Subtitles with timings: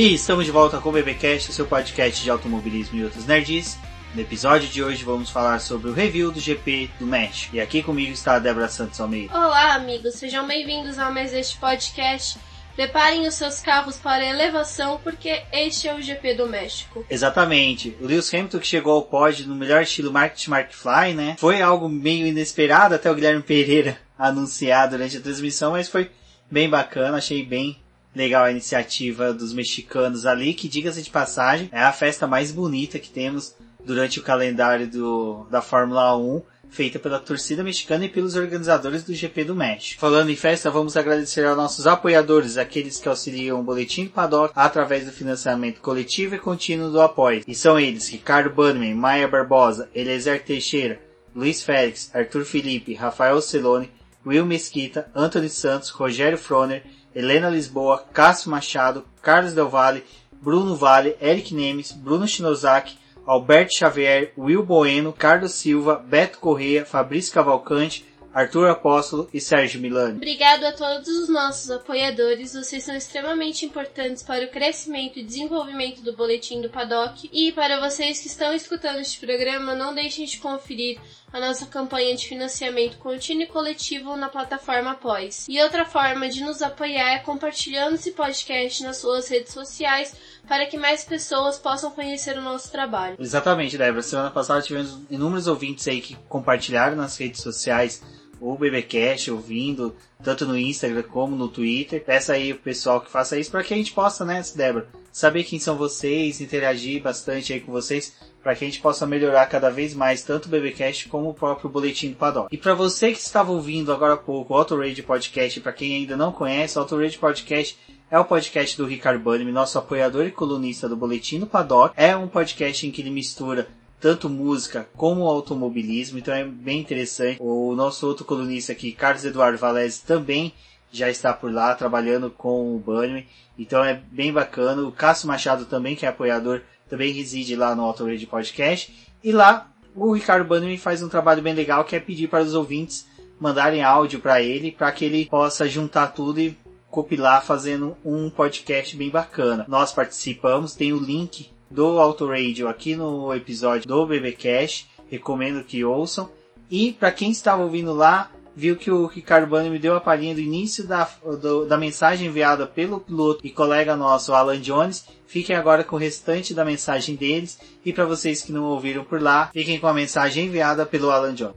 [0.00, 3.78] E estamos de volta com o BBcast, seu podcast de automobilismo e outros nerds.
[4.14, 7.54] No episódio de hoje vamos falar sobre o review do GP do México.
[7.54, 9.30] E aqui comigo está a Débora Santos Almeida.
[9.36, 12.38] Olá, amigos, sejam bem-vindos a mais este podcast.
[12.74, 17.04] Preparem os seus carros para elevação, porque este é o GP do México.
[17.10, 17.94] Exatamente.
[18.00, 21.36] O Lewis Hamilton que chegou ao pódio no melhor estilo Market Mark Fly, né?
[21.38, 26.10] Foi algo meio inesperado, até o Guilherme Pereira anunciar durante a transmissão, mas foi
[26.50, 27.78] bem bacana, achei bem
[28.14, 32.98] legal a iniciativa dos mexicanos ali, que diga-se de passagem, é a festa mais bonita
[32.98, 33.54] que temos
[33.84, 39.12] durante o calendário do, da Fórmula 1, feita pela torcida mexicana e pelos organizadores do
[39.12, 40.00] GP do México.
[40.00, 44.52] Falando em festa, vamos agradecer aos nossos apoiadores, aqueles que auxiliam o Boletim do Paddock
[44.54, 47.42] através do financiamento coletivo e contínuo do apoio.
[47.46, 51.00] E são eles, Ricardo Bannerman, Maia Barbosa, Eliezer Teixeira,
[51.34, 53.90] Luiz Félix, Arthur Felipe, Rafael Celone,
[54.24, 61.16] Will Mesquita, Anthony Santos, Rogério Froner, Helena Lisboa, Cássio Machado, Carlos Del Valle, Bruno Vale,
[61.20, 68.68] Eric Nemes, Bruno Shinozaki, Alberto Xavier, Will Bueno, Carlos Silva, Beto Correia, Fabrício Cavalcante, Arthur
[68.68, 70.16] Apóstolo e Sérgio Milani.
[70.16, 76.00] Obrigado a todos os nossos apoiadores, vocês são extremamente importantes para o crescimento e desenvolvimento
[76.02, 77.28] do Boletim do Paddock.
[77.32, 81.00] E para vocês que estão escutando este programa, não deixem de conferir
[81.32, 85.46] a nossa campanha de financiamento contínuo e coletivo na plataforma Após.
[85.48, 90.14] E outra forma de nos apoiar é compartilhando esse podcast nas suas redes sociais
[90.48, 93.16] para que mais pessoas possam conhecer o nosso trabalho.
[93.18, 94.02] Exatamente, Débora.
[94.02, 98.02] Semana passada tivemos inúmeros ouvintes aí que compartilharam nas redes sociais
[98.40, 102.02] o BBcast ouvindo, tanto no Instagram como no Twitter.
[102.02, 105.44] Peça aí o pessoal que faça isso para que a gente possa, né, Débora, saber
[105.44, 109.70] quem são vocês, interagir bastante aí com vocês, para que a gente possa melhorar cada
[109.70, 112.48] vez mais tanto o BBcast como o próprio Boletim do Paddock.
[112.54, 115.94] E para você que estava ouvindo agora há pouco o Auto Rage Podcast, para quem
[115.94, 117.76] ainda não conhece, o Auto Rage Podcast
[118.10, 121.94] é o podcast do Ricardo Bannerman, nosso apoiador e colunista do Boletim do Paddock.
[121.96, 123.68] É um podcast em que ele mistura
[124.00, 127.38] tanto música como automobilismo, então é bem interessante.
[127.40, 130.52] O nosso outro colunista aqui, Carlos Eduardo Valese, também
[130.90, 133.26] já está por lá trabalhando com o Bunnyman,
[133.58, 134.82] então é bem bacana.
[134.82, 138.92] O Cássio Machado também, que é apoiador, também reside lá no Auto Radio Podcast.
[139.22, 142.54] E lá o Ricardo Bunnyman faz um trabalho bem legal que é pedir para os
[142.54, 143.06] ouvintes
[143.38, 146.56] mandarem áudio para ele, para que ele possa juntar tudo e
[146.90, 149.64] compilar fazendo um podcast bem bacana.
[149.68, 154.88] Nós participamos, tem o link do Autoradio aqui no episódio do BBcast.
[155.08, 156.28] Recomendo que ouçam.
[156.70, 160.34] E para quem estava ouvindo lá, viu que o Ricardo Bani me deu a palhinha
[160.34, 161.08] do início da,
[161.40, 165.04] do, da mensagem enviada pelo piloto e colega nosso, Alan Jones.
[165.26, 167.58] Fiquem agora com o restante da mensagem deles.
[167.84, 171.34] E para vocês que não ouviram por lá, fiquem com a mensagem enviada pelo Alan
[171.34, 171.56] Jones.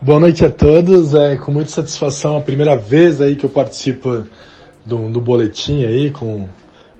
[0.00, 4.24] Boa noite a todos, é com muita satisfação a primeira vez aí que eu participo
[4.86, 6.48] do, do boletim aí, com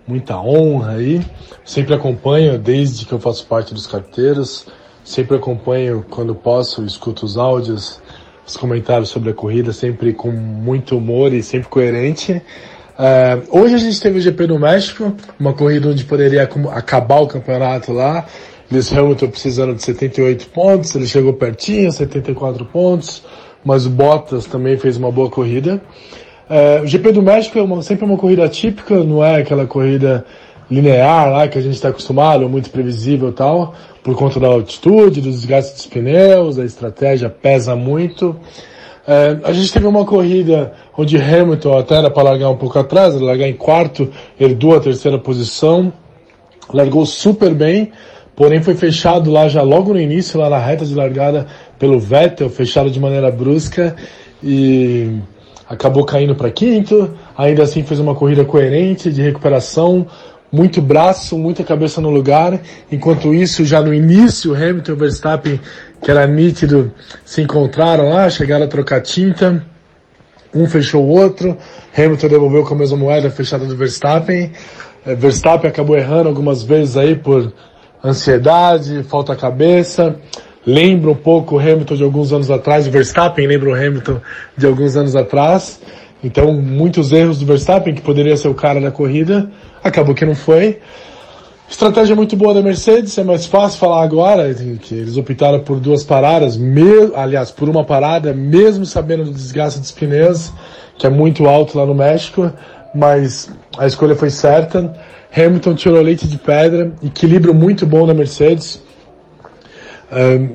[0.09, 1.21] muita honra aí.
[1.65, 4.67] Sempre acompanho desde que eu faço parte dos carteiros.
[5.05, 8.01] Sempre acompanho quando posso, escuto os áudios,
[8.47, 12.43] os comentários sobre a corrida, sempre com muito humor e sempre coerente.
[12.99, 17.29] Uh, hoje a gente teve o GP do México, uma corrida onde poderia acabar o
[17.29, 18.27] campeonato lá.
[18.71, 23.23] Lewis Hamilton precisando de 78 pontos, ele chegou pertinho, 74 pontos,
[23.65, 25.81] mas o Bottas também fez uma boa corrida.
[26.51, 30.25] É, o GP do México é uma, sempre uma corrida típica, não é aquela corrida
[30.71, 35.21] linear lá que a gente está acostumado, muito previsível e tal, por conta da altitude,
[35.21, 38.37] dos desgastes dos pneus, a estratégia pesa muito.
[39.07, 43.19] É, a gente teve uma corrida onde Hamilton até era para largar um pouco atrás,
[43.21, 45.93] largar em quarto, herdou a terceira posição,
[46.73, 47.91] largou super bem,
[48.37, 51.47] porém foi fechado lá já logo no início, lá na reta de largada
[51.79, 53.97] pelo Vettel, fechado de maneira brusca
[54.43, 55.19] e
[55.69, 60.07] acabou caindo para quinto, ainda assim fez uma corrida coerente de recuperação,
[60.51, 62.59] muito braço, muita cabeça no lugar.
[62.91, 65.61] Enquanto isso, já no início, Hamilton e Verstappen,
[66.03, 66.91] que era nítido,
[67.25, 69.63] se encontraram lá, chegaram a trocar tinta.
[70.55, 71.59] Um fechou o outro,
[71.97, 74.51] Hamilton devolveu com a mesma moeda fechada do Verstappen.
[75.05, 77.53] Eh, Verstappen acabou errando algumas vezes aí por
[78.03, 80.19] ansiedade, falta cabeça
[80.69, 84.21] lembra um pouco o Hamilton de alguns anos atrás, o Verstappen lembra o Hamilton
[84.55, 85.81] de alguns anos atrás.
[86.23, 89.51] Então, muitos erros do Verstappen, que poderia ser o cara da corrida,
[89.83, 90.79] acabou que não foi.
[91.71, 96.05] Estratégia muito boa da Mercedes, é mais fácil falar agora, que eles optaram por duas
[96.05, 100.53] paradas, me, aliás, por uma parada, mesmo sabendo do desgaste dos pneus,
[100.99, 102.53] que é muito alto lá no México,
[102.95, 104.95] mas a escolha foi certa.
[105.35, 108.83] Hamilton tirou leite de pedra, equilíbrio muito bom da Mercedes,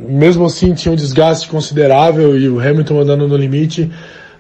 [0.10, 3.92] mesmo assim tinha um desgaste considerável e o Hamilton andando no limite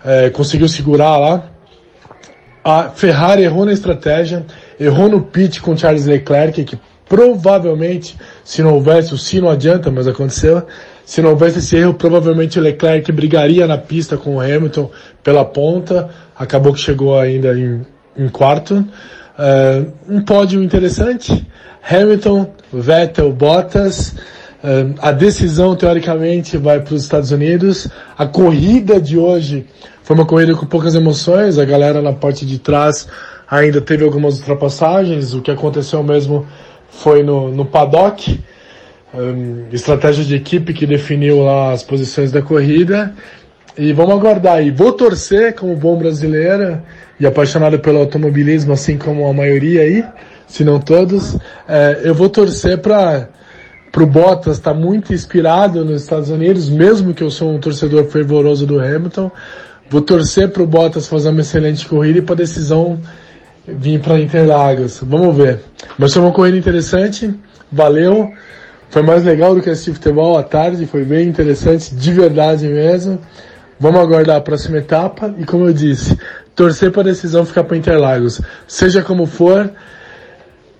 [0.03, 1.49] uh, conseguiu segurar lá.
[2.63, 4.45] a Ferrari errou na estratégia,
[4.79, 9.91] errou no pit com Charles Leclerc, que provavelmente, se não houvesse, o se não adianta,
[9.91, 10.63] mas aconteceu,
[11.05, 14.89] se não houvesse esse erro, provavelmente Leclerc brigaria na pista com o Hamilton
[15.21, 17.85] pela ponta, acabou que chegou ainda em,
[18.17, 18.75] em quarto.
[19.37, 21.45] Uh, um pódio interessante,
[21.87, 24.15] Hamilton, Vettel, Bottas,
[25.01, 29.67] a decisão teoricamente vai para os Estados Unidos, a corrida de hoje
[30.03, 33.07] foi uma corrida com poucas emoções, a galera na parte de trás
[33.49, 36.47] ainda teve algumas ultrapassagens, o que aconteceu mesmo
[36.89, 38.39] foi no, no paddock,
[39.13, 43.13] um, estratégia de equipe que definiu lá as posições da corrida,
[43.77, 44.71] e vamos aguardar aí.
[44.71, 46.81] Vou torcer como bom brasileiro
[47.19, 50.05] e apaixonado pelo automobilismo, assim como a maioria aí,
[50.47, 51.37] se não todos,
[51.67, 53.27] é, eu vou torcer para
[54.01, 58.05] o Bottas estar tá muito inspirado nos Estados Unidos, mesmo que eu sou um torcedor
[58.05, 59.31] fervoroso do Hamilton,
[59.93, 62.99] Vou torcer pro Bottas fazer uma excelente corrida e para decisão
[63.67, 64.99] vir para Interlagos.
[65.03, 65.59] Vamos ver.
[65.99, 67.31] Mas foi uma corrida interessante.
[67.71, 68.31] Valeu.
[68.89, 70.87] Foi mais legal do que assistir futebol à tarde.
[70.87, 73.19] Foi bem interessante, de verdade mesmo.
[73.79, 75.31] Vamos aguardar a próxima etapa.
[75.37, 76.17] E como eu disse,
[76.55, 78.41] torcer para a decisão ficar para Interlagos.
[78.67, 79.69] Seja como for,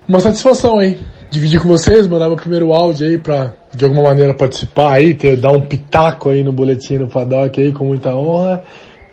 [0.08, 0.98] uma satisfação, hein?
[1.34, 5.36] Dividir com vocês, mandar meu primeiro áudio aí para de alguma maneira participar aí, ter,
[5.36, 8.64] dar um pitaco aí no boletim no paddock aí com muita honra.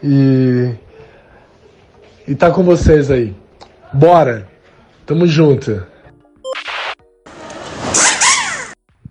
[0.04, 0.74] E.
[2.28, 3.34] E tá com vocês aí.
[3.90, 4.46] Bora!
[5.06, 5.82] Tamo junto!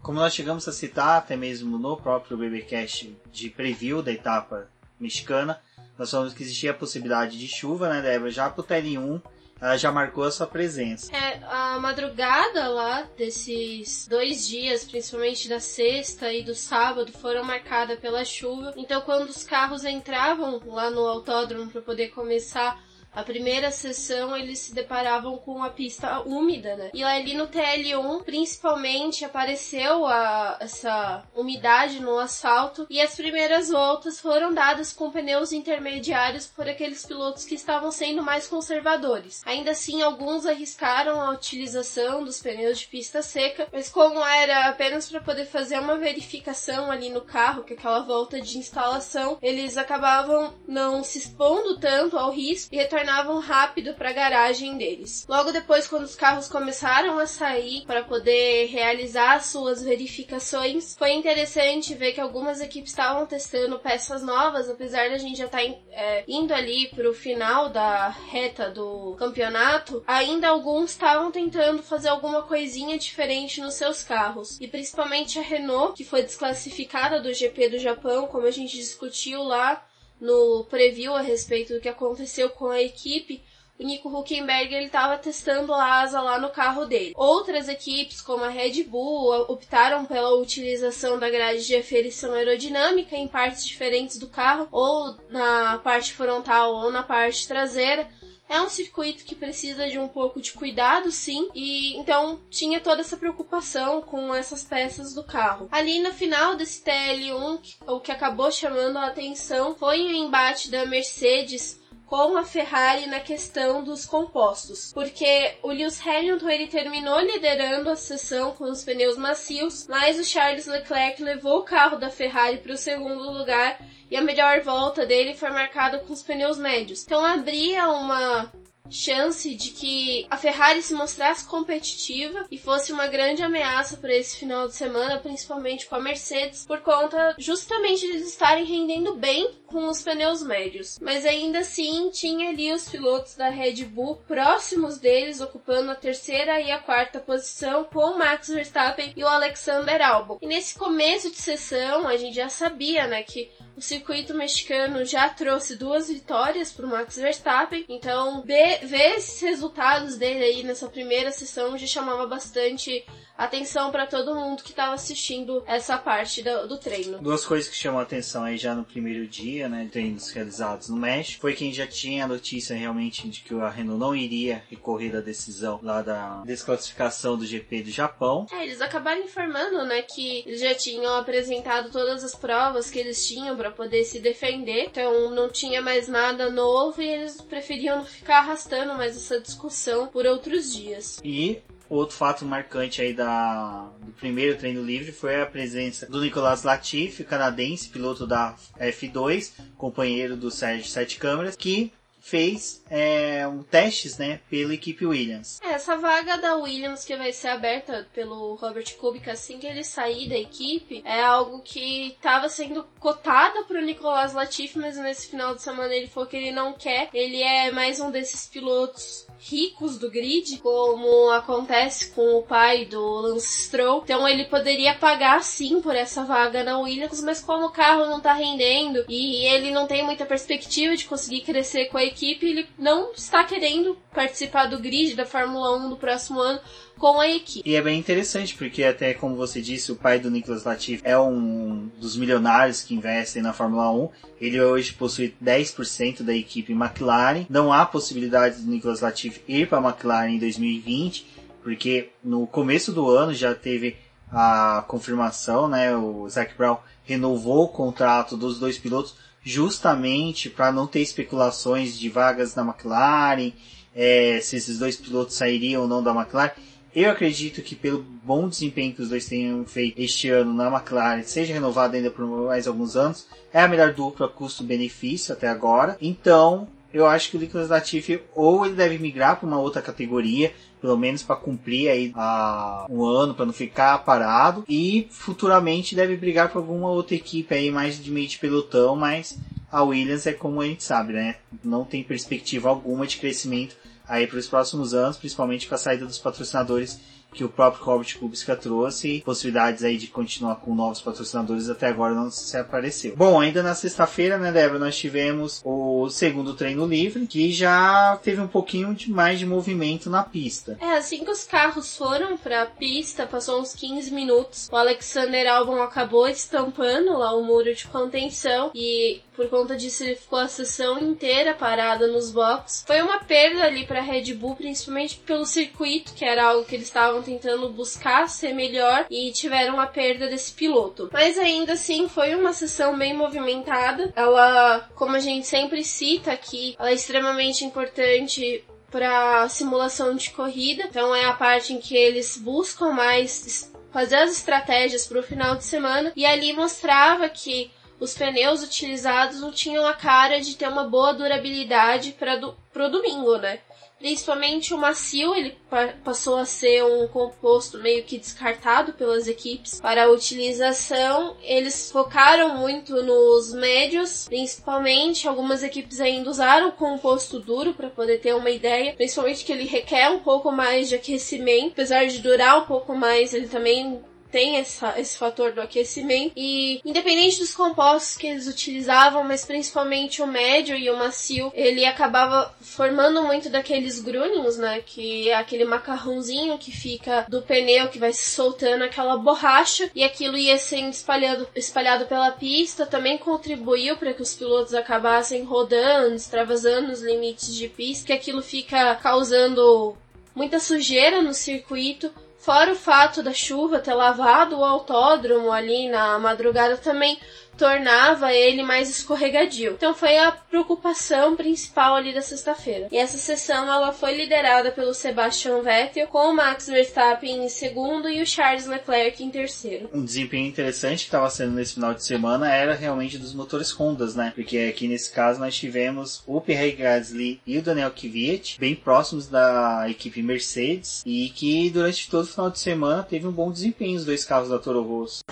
[0.03, 4.67] Como nós chegamos a citar, até mesmo no próprio BBcast de preview da etapa
[4.99, 5.57] mexicana,
[5.97, 8.29] nós falamos que existia a possibilidade de chuva, né, Débora?
[8.29, 9.19] Já pro TL1
[9.61, 11.11] ela já marcou a sua presença.
[11.15, 17.99] É, a madrugada lá desses dois dias, principalmente da sexta e do sábado, foram marcadas
[17.99, 18.73] pela chuva.
[18.77, 22.81] Então, quando os carros entravam lá no autódromo para poder começar
[23.13, 26.91] a primeira sessão eles se deparavam com a pista úmida, né?
[26.93, 34.19] E ali no TL1, principalmente, apareceu a, essa umidade no asfalto e as primeiras voltas
[34.19, 39.41] foram dadas com pneus intermediários por aqueles pilotos que estavam sendo mais conservadores.
[39.45, 45.09] Ainda assim, alguns arriscaram a utilização dos pneus de pista seca, mas como era apenas
[45.09, 50.53] para poder fazer uma verificação ali no carro, que aquela volta de instalação, eles acabavam
[50.67, 55.25] não se expondo tanto ao risco e retornavam rápido para a garagem deles.
[55.27, 61.93] Logo depois, quando os carros começaram a sair para poder realizar suas verificações, foi interessante
[61.93, 66.23] ver que algumas equipes estavam testando peças novas, apesar da gente já estar tá é,
[66.27, 72.43] indo ali para o final da reta do campeonato, ainda alguns estavam tentando fazer alguma
[72.43, 74.59] coisinha diferente nos seus carros.
[74.59, 79.43] E principalmente a Renault, que foi desclassificada do GP do Japão, como a gente discutiu
[79.43, 79.85] lá
[80.19, 83.41] no preview a respeito do que aconteceu com a equipe,
[83.79, 87.13] o Nico Huckenberg ele estava testando a asa lá no carro dele.
[87.15, 93.25] Outras equipes, como a Red Bull, optaram pela utilização da grade de aferição aerodinâmica em
[93.25, 98.05] partes diferentes do carro, ou na parte frontal ou na parte traseira,
[98.49, 103.01] é um circuito que precisa de um pouco de cuidado, sim, e então tinha toda
[103.01, 105.69] essa preocupação com essas peças do carro.
[105.71, 110.85] Ali no final desse TL1, o que acabou chamando a atenção foi o embate da
[110.85, 111.79] Mercedes
[112.09, 117.95] com a Ferrari na questão dos compostos, porque o Lewis Hamilton ele terminou liderando a
[117.95, 122.73] sessão com os pneus macios, mas o Charles Leclerc levou o carro da Ferrari para
[122.73, 127.03] o segundo lugar e a melhor volta dele foi marcada com os pneus médios.
[127.03, 128.51] Então abria uma
[128.89, 134.37] chance de que a Ferrari se mostrasse competitiva e fosse uma grande ameaça para esse
[134.37, 139.58] final de semana, principalmente com a Mercedes, por conta justamente de eles estarem rendendo bem
[139.69, 140.99] com os pneus médios.
[140.99, 146.59] Mas ainda assim, tinha ali os pilotos da Red Bull próximos deles, ocupando a terceira
[146.59, 150.37] e a quarta posição, com Max Verstappen e o Alexander Albon.
[150.41, 153.49] E nesse começo de sessão, a gente já sabia, né, que
[153.79, 160.17] o circuito mexicano já trouxe duas vitórias para o Max Verstappen, então ver esses resultados
[160.17, 163.05] dele aí nessa primeira sessão já chamava bastante
[163.37, 167.19] atenção para todo mundo que estava assistindo essa parte do, do, treino.
[167.19, 170.97] Duas coisas que chamam a atenção aí já no primeiro dia, né, treinos realizados no
[170.97, 175.11] México, foi quem já tinha a notícia realmente de que a Renault não iria recorrer
[175.11, 178.45] da decisão lá da desclassificação do GP do Japão.
[178.51, 183.27] É, eles acabaram informando, né, que eles já tinham apresentado todas as provas que eles
[183.27, 188.05] tinham para poder se defender, então não tinha mais nada novo e eles preferiam não
[188.05, 191.19] ficar arrastando mais essa discussão por outros dias.
[191.23, 196.61] E Outro fato marcante aí da, do primeiro treino livre foi a presença do Nicolas
[196.61, 201.91] Latifi, canadense, piloto da F2, companheiro do Sérgio Sete Câmeras, que
[202.21, 205.59] fez é, um testes, né, pela equipe Williams.
[205.63, 209.83] É, essa vaga da Williams que vai ser aberta pelo Robert Kubica assim que ele
[209.83, 215.29] sair da equipe é algo que estava sendo cotada para o Nicolas Latifi, mas nesse
[215.29, 217.09] final de semana ele falou que ele não quer.
[217.13, 223.01] Ele é mais um desses pilotos ricos do grid, como acontece com o pai do
[223.01, 224.01] Lance Stroll.
[224.03, 228.19] Então ele poderia pagar sim por essa vaga na Williams, mas como o carro não
[228.19, 232.67] tá rendendo e ele não tem muita perspectiva de conseguir crescer com a equipe, ele
[232.79, 236.59] não está querendo participar do grid da Fórmula 1 do próximo ano
[236.97, 237.69] com a equipe.
[237.69, 241.19] E é bem interessante, porque até como você disse, o pai do Nicolas Latifi é
[241.19, 244.09] um dos milionários que investem na Fórmula 1.
[244.39, 247.45] Ele hoje possui 10% da equipe McLaren.
[247.49, 251.27] Não há possibilidade do Nicolas Latifi ir para a McLaren em 2020,
[251.61, 253.97] porque no começo do ano já teve
[254.31, 255.95] a confirmação, né?
[255.95, 259.15] O Zac Brown renovou o contrato dos dois pilotos
[259.49, 263.51] justamente para não ter especulações de vagas na McLaren,
[263.95, 266.51] é, se esses dois pilotos sairiam ou não da McLaren.
[266.93, 271.23] Eu acredito que pelo bom desempenho que os dois tenham feito este ano na McLaren,
[271.23, 275.97] seja renovado ainda por mais alguns anos, é a melhor dupla custo-benefício até agora.
[275.99, 280.53] Então, eu acho que o Nicolas Latifi ou ele deve migrar para uma outra categoria,
[280.81, 286.15] pelo menos para cumprir aí a, um ano, para não ficar parado, e futuramente deve
[286.15, 289.37] brigar por alguma outra equipe aí mais de meio de pelotão, mas
[289.71, 291.35] a Williams é como a gente sabe, né?
[291.63, 293.75] Não tem perspectiva alguma de crescimento
[294.07, 296.99] aí para os próximos anos, principalmente com a saída dos patrocinadores
[297.33, 302.13] que o próprio Robert Kubica trouxe, possibilidades aí de continuar com novos patrocinadores até agora
[302.13, 303.15] não se apareceu.
[303.15, 308.41] Bom, ainda na sexta-feira, né, Débora, nós tivemos o segundo treino livre, que já teve
[308.41, 310.77] um pouquinho de mais de movimento na pista.
[310.81, 315.47] É, assim que os carros foram para a pista, passou uns 15 minutos, o Alexander
[315.51, 320.49] Albon acabou estampando lá o muro de contenção e por conta disso ele ficou a
[320.49, 322.83] sessão inteira parada nos boxes.
[322.85, 326.87] Foi uma perda ali para Red Bull, principalmente pelo circuito, que era algo que eles
[326.87, 331.09] estavam estavam tentando buscar ser melhor e tiveram a perda desse piloto.
[331.11, 334.11] Mas ainda assim foi uma sessão bem movimentada.
[334.15, 340.83] Ela, como a gente sempre cita aqui, ela é extremamente importante para simulação de corrida.
[340.83, 345.55] Então é a parte em que eles buscam mais fazer as estratégias para o final
[345.55, 350.69] de semana e ali mostrava que os pneus utilizados não tinham a cara de ter
[350.69, 353.59] uma boa durabilidade para do, o domingo, né?
[353.99, 355.57] Principalmente o macio, ele
[356.03, 361.35] passou a ser um composto meio que descartado pelas equipes para a utilização.
[361.43, 368.33] Eles focaram muito nos médios, principalmente algumas equipes ainda usaram composto duro para poder ter
[368.33, 372.65] uma ideia, principalmente que ele requer um pouco mais de aquecimento, apesar de durar um
[372.65, 374.01] pouco mais, ele também
[374.31, 376.33] tem essa, esse fator do aquecimento.
[376.35, 381.85] E independente dos compostos que eles utilizavam, mas principalmente o médio e o macio, ele
[381.85, 384.81] acabava formando muito daqueles grunhos, né?
[384.85, 390.03] Que é aquele macarrãozinho que fica do pneu que vai se soltando aquela borracha e
[390.03, 392.85] aquilo ia sendo espalhado, espalhado pela pista.
[392.85, 398.41] Também contribuiu para que os pilotos acabassem rodando, extravasando os limites de pista, que aquilo
[398.41, 399.97] fica causando
[400.35, 402.11] muita sujeira no circuito
[402.49, 407.15] Fora o fato da chuva ter lavado o autódromo ali na madrugada também
[407.59, 409.73] tornava ele mais escorregadio.
[409.73, 412.87] Então foi a preocupação principal ali da sexta-feira.
[412.89, 418.09] E essa sessão ela foi liderada pelo Sebastian Vettel, com o Max Verstappen em segundo
[418.09, 419.89] e o Charles Leclerc em terceiro.
[419.93, 424.15] Um desempenho interessante que estava sendo nesse final de semana era realmente dos motores Hondas,
[424.15, 424.31] né?
[424.33, 429.27] Porque aqui nesse caso nós tivemos o Pierre Gasly e o Daniel Kvyat bem próximos
[429.27, 433.97] da equipe Mercedes e que durante todo o final de semana teve um bom desempenho
[433.97, 435.23] os dois carros da Toro Rosso.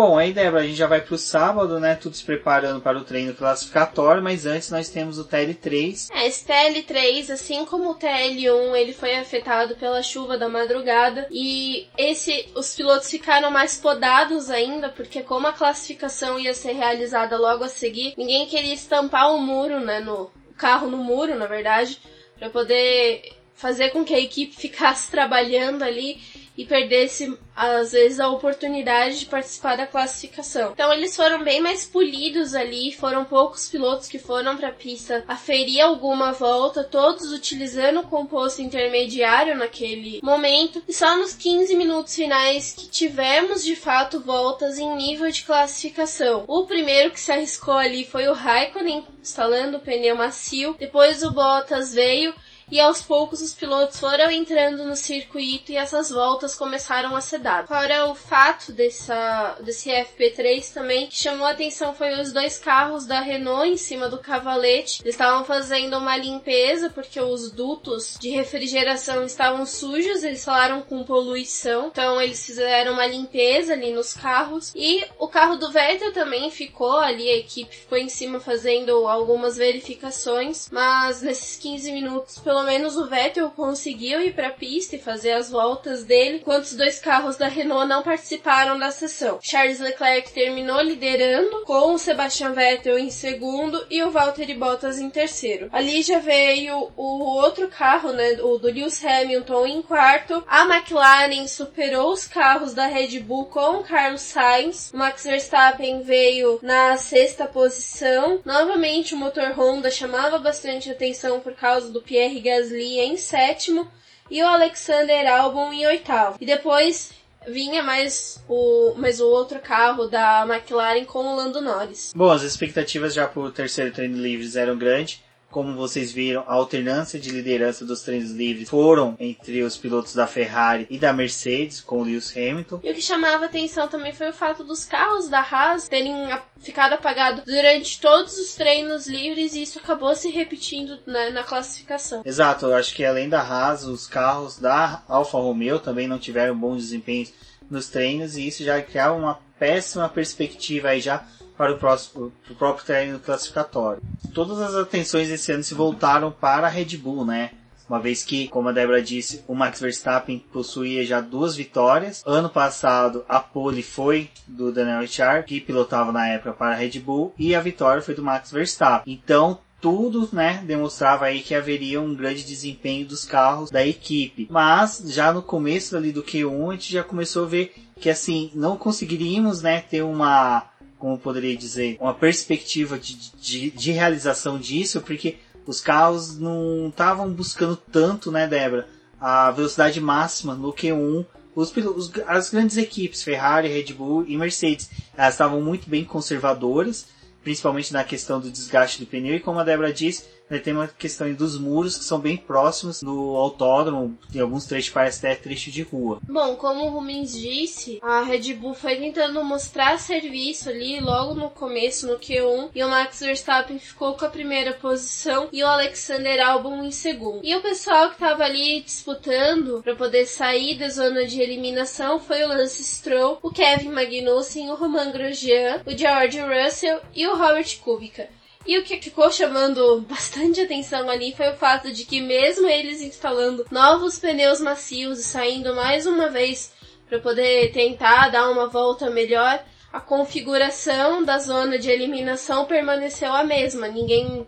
[0.00, 1.94] Bom, aí Débora, a gente já vai pro sábado, né?
[1.94, 6.08] Tudo se preparando para o treino classificatório, mas antes nós temos o TL3.
[6.14, 11.86] É, esse TL3, assim como o TL1, ele foi afetado pela chuva da madrugada e
[11.98, 17.64] esse os pilotos ficaram mais podados ainda, porque como a classificação ia ser realizada logo
[17.64, 22.00] a seguir, ninguém queria estampar o um muro, né, no carro no muro, na verdade,
[22.38, 26.18] para poder fazer com que a equipe ficasse trabalhando ali
[26.60, 30.72] e perdesse, às vezes, a oportunidade de participar da classificação.
[30.72, 35.24] Então, eles foram bem mais polidos ali, foram poucos pilotos que foram para a pista
[35.26, 42.14] aferir alguma volta, todos utilizando o composto intermediário naquele momento, e só nos 15 minutos
[42.14, 46.44] finais que tivemos de fato voltas em nível de classificação.
[46.46, 51.30] O primeiro que se arriscou ali foi o Raikkonen, instalando o pneu macio, depois o
[51.30, 52.34] Bottas veio
[52.70, 57.38] e aos poucos os pilotos foram entrando no circuito e essas voltas começaram a ser
[57.38, 57.68] dadas.
[57.68, 63.06] Fora o fato dessa, desse FP3 também, que chamou a atenção foi os dois carros
[63.06, 65.02] da Renault em cima do cavalete.
[65.02, 71.04] Eles estavam fazendo uma limpeza porque os dutos de refrigeração estavam sujos, eles falaram com
[71.04, 74.72] poluição, então eles fizeram uma limpeza ali nos carros.
[74.74, 79.56] E o carro do Vettel também ficou ali, a equipe ficou em cima fazendo algumas
[79.56, 85.00] verificações, mas nesses 15 minutos, pelo menos o Vettel conseguiu ir para a pista e
[85.00, 89.38] fazer as voltas dele, enquanto os dois carros da Renault não participaram da sessão.
[89.42, 95.10] Charles Leclerc terminou liderando, com o Sebastian Vettel em segundo e o Valtteri Bottas em
[95.10, 95.68] terceiro.
[95.72, 100.44] Ali já veio o outro carro, né, o do Lewis Hamilton em quarto.
[100.46, 104.90] A McLaren superou os carros da Red Bull com o Carlos Sainz.
[104.92, 108.40] O Max Verstappen veio na sexta posição.
[108.44, 113.86] Novamente o motor Honda chamava bastante atenção por causa do Pierre Gasly em sétimo
[114.28, 116.36] e o Alexander Albon em oitavo.
[116.40, 117.12] E depois
[117.46, 122.12] vinha mais o, mais o outro carro da McLaren com o Lando Norris.
[122.14, 125.22] Bom, as expectativas já para o terceiro treino livres eram grandes.
[125.50, 130.26] Como vocês viram, a alternância de liderança dos treinos livres foram entre os pilotos da
[130.26, 132.80] Ferrari e da Mercedes, com o Lewis Hamilton.
[132.84, 136.14] E o que chamava atenção também foi o fato dos carros da Haas terem
[136.60, 142.22] ficado apagados durante todos os treinos livres e isso acabou se repetindo né, na classificação.
[142.24, 146.56] Exato, eu acho que além da Haas, os carros da Alfa Romeo também não tiveram
[146.56, 147.32] bons desempenhos
[147.68, 151.24] nos treinos e isso já criava uma péssima perspectiva aí já
[151.60, 154.02] para o, próximo, o próprio treino classificatório.
[154.32, 157.50] Todas as atenções esse ano se voltaram para a Red Bull, né?
[157.86, 162.22] Uma vez que, como a Débora disse, o Max Verstappen possuía já duas vitórias.
[162.24, 166.98] Ano passado, a pole foi do Daniel Ricciardo, que pilotava na época para a Red
[166.98, 169.12] Bull, e a vitória foi do Max Verstappen.
[169.12, 174.48] Então, tudo, né, demonstrava aí que haveria um grande desempenho dos carros da equipe.
[174.50, 178.50] Mas já no começo ali do Q1 a gente já começou a ver que assim
[178.54, 180.70] não conseguiríamos, né, ter uma
[181.00, 187.32] como poderia dizer, uma perspectiva de, de, de realização disso, porque os carros não estavam
[187.32, 188.86] buscando tanto, né, Débora,
[189.18, 191.24] a velocidade máxima no Q1.
[191.54, 197.06] Os, os, as grandes equipes, Ferrari, Red Bull e Mercedes, elas estavam muito bem conservadoras,
[197.42, 200.88] principalmente na questão do desgaste do pneu, e como a Débora disse, né, tem uma
[200.88, 205.70] questão dos muros que são bem próximos do autódromo, em alguns trechos parece até trecho
[205.70, 206.18] de rua.
[206.28, 211.50] Bom, como o Rumens disse, a Red Bull foi tentando mostrar serviço ali logo no
[211.50, 216.40] começo, no Q1, e o Max Verstappen ficou com a primeira posição e o Alexander
[216.44, 217.40] Albon em segundo.
[217.44, 222.42] E o pessoal que estava ali disputando para poder sair da zona de eliminação foi
[222.42, 227.78] o Lance Stroll, o Kevin Magnussen, o Romain Grosjean, o George Russell e o Robert
[227.80, 228.39] Kubica.
[228.66, 233.00] E o que ficou chamando bastante atenção ali foi o fato de que mesmo eles
[233.00, 236.72] instalando novos pneus macios e saindo mais uma vez
[237.08, 243.42] para poder tentar dar uma volta melhor, a configuração da zona de eliminação permaneceu a
[243.42, 243.88] mesma.
[243.88, 244.46] Ninguém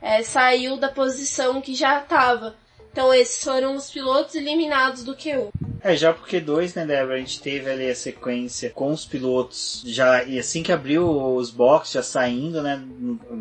[0.00, 2.56] é, saiu da posição que já estava.
[2.92, 5.48] Então esses foram os pilotos eliminados do Q1.
[5.84, 7.16] É, já porque dois, né, Débora?
[7.16, 11.50] A gente teve ali a sequência com os pilotos já, e assim que abriu os
[11.50, 12.80] boxes, já saindo, né?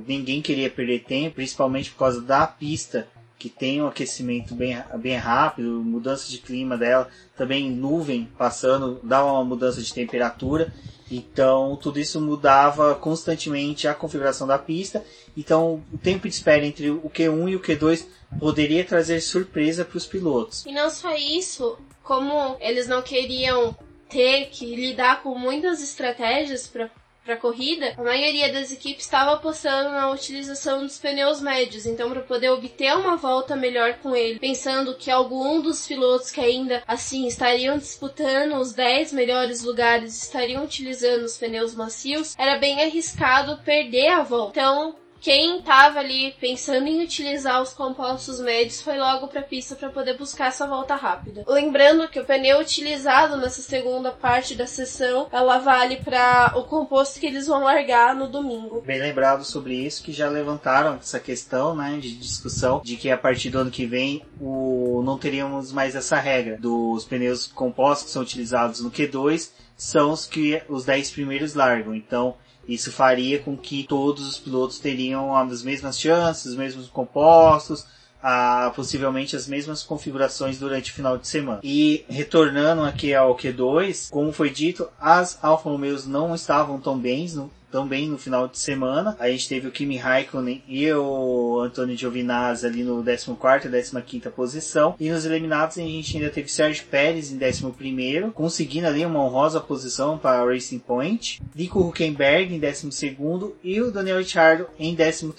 [0.08, 5.18] Ninguém queria perder tempo, principalmente por causa da pista, que tem um aquecimento bem, bem
[5.18, 10.74] rápido, mudança de clima dela, também nuvem passando, dá uma mudança de temperatura.
[11.12, 15.04] Então, tudo isso mudava constantemente a configuração da pista.
[15.36, 18.06] Então, o tempo de espera entre o Q1 e o Q2
[18.40, 20.66] poderia trazer surpresa para os pilotos.
[20.66, 23.76] E não só isso, como eles não queriam
[24.10, 26.90] ter que lidar com muitas estratégias para
[27.24, 32.22] para corrida, a maioria das equipes estava apostando na utilização dos pneus médios, então para
[32.22, 37.28] poder obter uma volta melhor com ele, pensando que algum dos pilotos que ainda assim
[37.28, 44.10] estariam disputando os 10 melhores lugares estariam utilizando os pneus macios, era bem arriscado perder
[44.10, 44.60] a volta.
[44.60, 49.76] Então, quem estava ali pensando em utilizar os compostos médios foi logo para a pista
[49.76, 51.44] para poder buscar essa volta rápida.
[51.48, 57.20] Lembrando que o pneu utilizado nessa segunda parte da sessão, ela vale para o composto
[57.20, 58.82] que eles vão largar no domingo.
[58.82, 63.18] Bem lembrado sobre isso que já levantaram essa questão, né, de discussão de que a
[63.18, 68.12] partir do ano que vem o não teríamos mais essa regra dos pneus compostos que
[68.12, 71.96] são utilizados no Q2 são os que os 10 primeiros largam.
[71.96, 72.36] Então,
[72.74, 77.86] isso faria com que todos os pilotos teriam as mesmas chances, os mesmos compostos,
[78.22, 81.60] a, possivelmente as mesmas configurações durante o final de semana.
[81.64, 87.28] E retornando aqui ao Q2, como foi dito, as Alfa Romeos não estavam tão bem
[87.30, 89.16] no, tão bem no final de semana.
[89.20, 94.30] A gente teve o Kimi Raikkonen e o Antônio Giovinazzi ali no 14 e 15
[94.30, 94.96] posição.
[95.00, 99.60] E nos eliminados a gente ainda teve Sérgio Pérez em 11, conseguindo ali uma honrosa
[99.60, 101.42] posição para Racing Point.
[101.56, 103.18] Nico Huckenberg em 12
[103.64, 105.32] e o Daniel Ricciardo em 13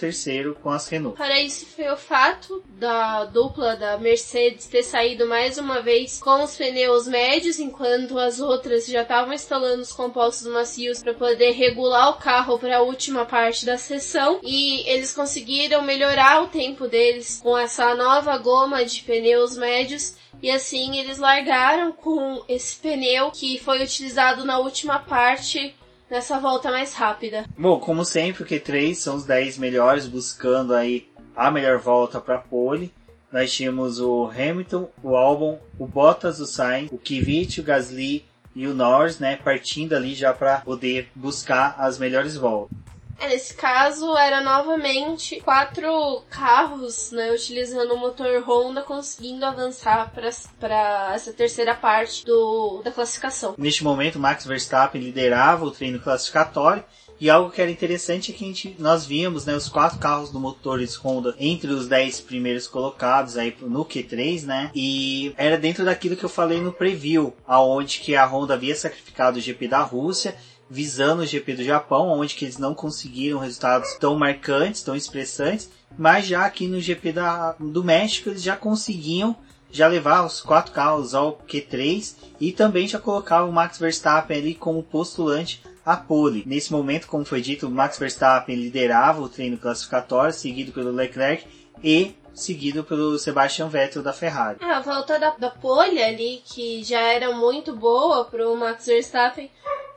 [0.62, 1.16] com as Renault.
[1.16, 6.42] Para isso foi o fato da dupla da Mercedes ter saído mais uma vez com
[6.42, 12.10] os pneus médios, enquanto as outras já estavam instalando os compostos macios para poder regular
[12.10, 14.40] o carro para a última parte da sessão.
[14.42, 20.50] E eles conseguiram melhorar o tempo deles com essa nova goma de pneus médios e
[20.50, 25.74] assim eles largaram com esse pneu que foi utilizado na última parte
[26.10, 27.44] nessa volta mais rápida.
[27.56, 32.38] Bom, como sempre, o Q3 são os 10 melhores, buscando aí a melhor volta para
[32.38, 32.92] pole.
[33.32, 38.66] Nós tínhamos o Hamilton, o Albon, o Bottas, o Sainz, o Kvyat, o Gasly e
[38.66, 42.76] o Norris, né, partindo ali já para poder buscar as melhores voltas.
[43.22, 51.12] É, nesse caso, era novamente quatro carros, né, utilizando o motor Honda, conseguindo avançar para
[51.14, 53.54] essa terceira parte do, da classificação.
[53.56, 56.84] Neste momento, Max Verstappen liderava o treino classificatório
[57.22, 60.30] e algo que era interessante é que a gente, nós víamos né, os quatro carros
[60.30, 64.72] do motores Honda entre os dez primeiros colocados aí no Q3, né?
[64.74, 69.38] E era dentro daquilo que eu falei no preview, aonde que a Honda havia sacrificado
[69.38, 70.34] o GP da Rússia
[70.72, 75.70] visando o GP do Japão, onde que eles não conseguiram resultados tão marcantes, tão expressantes,
[75.98, 79.36] mas já aqui no GP da, do México eles já conseguiam
[79.70, 84.54] já levar os quatro carros ao Q3 e também já colocava o Max Verstappen ali
[84.54, 86.42] como postulante a pole.
[86.46, 91.46] Nesse momento, como foi dito, o Max Verstappen liderava o treino classificatório, seguido pelo Leclerc
[91.84, 94.58] e seguido pelo Sebastian Vettel da Ferrari.
[94.62, 99.50] A volta da, da pole ali, que já era muito boa para o Max Verstappen,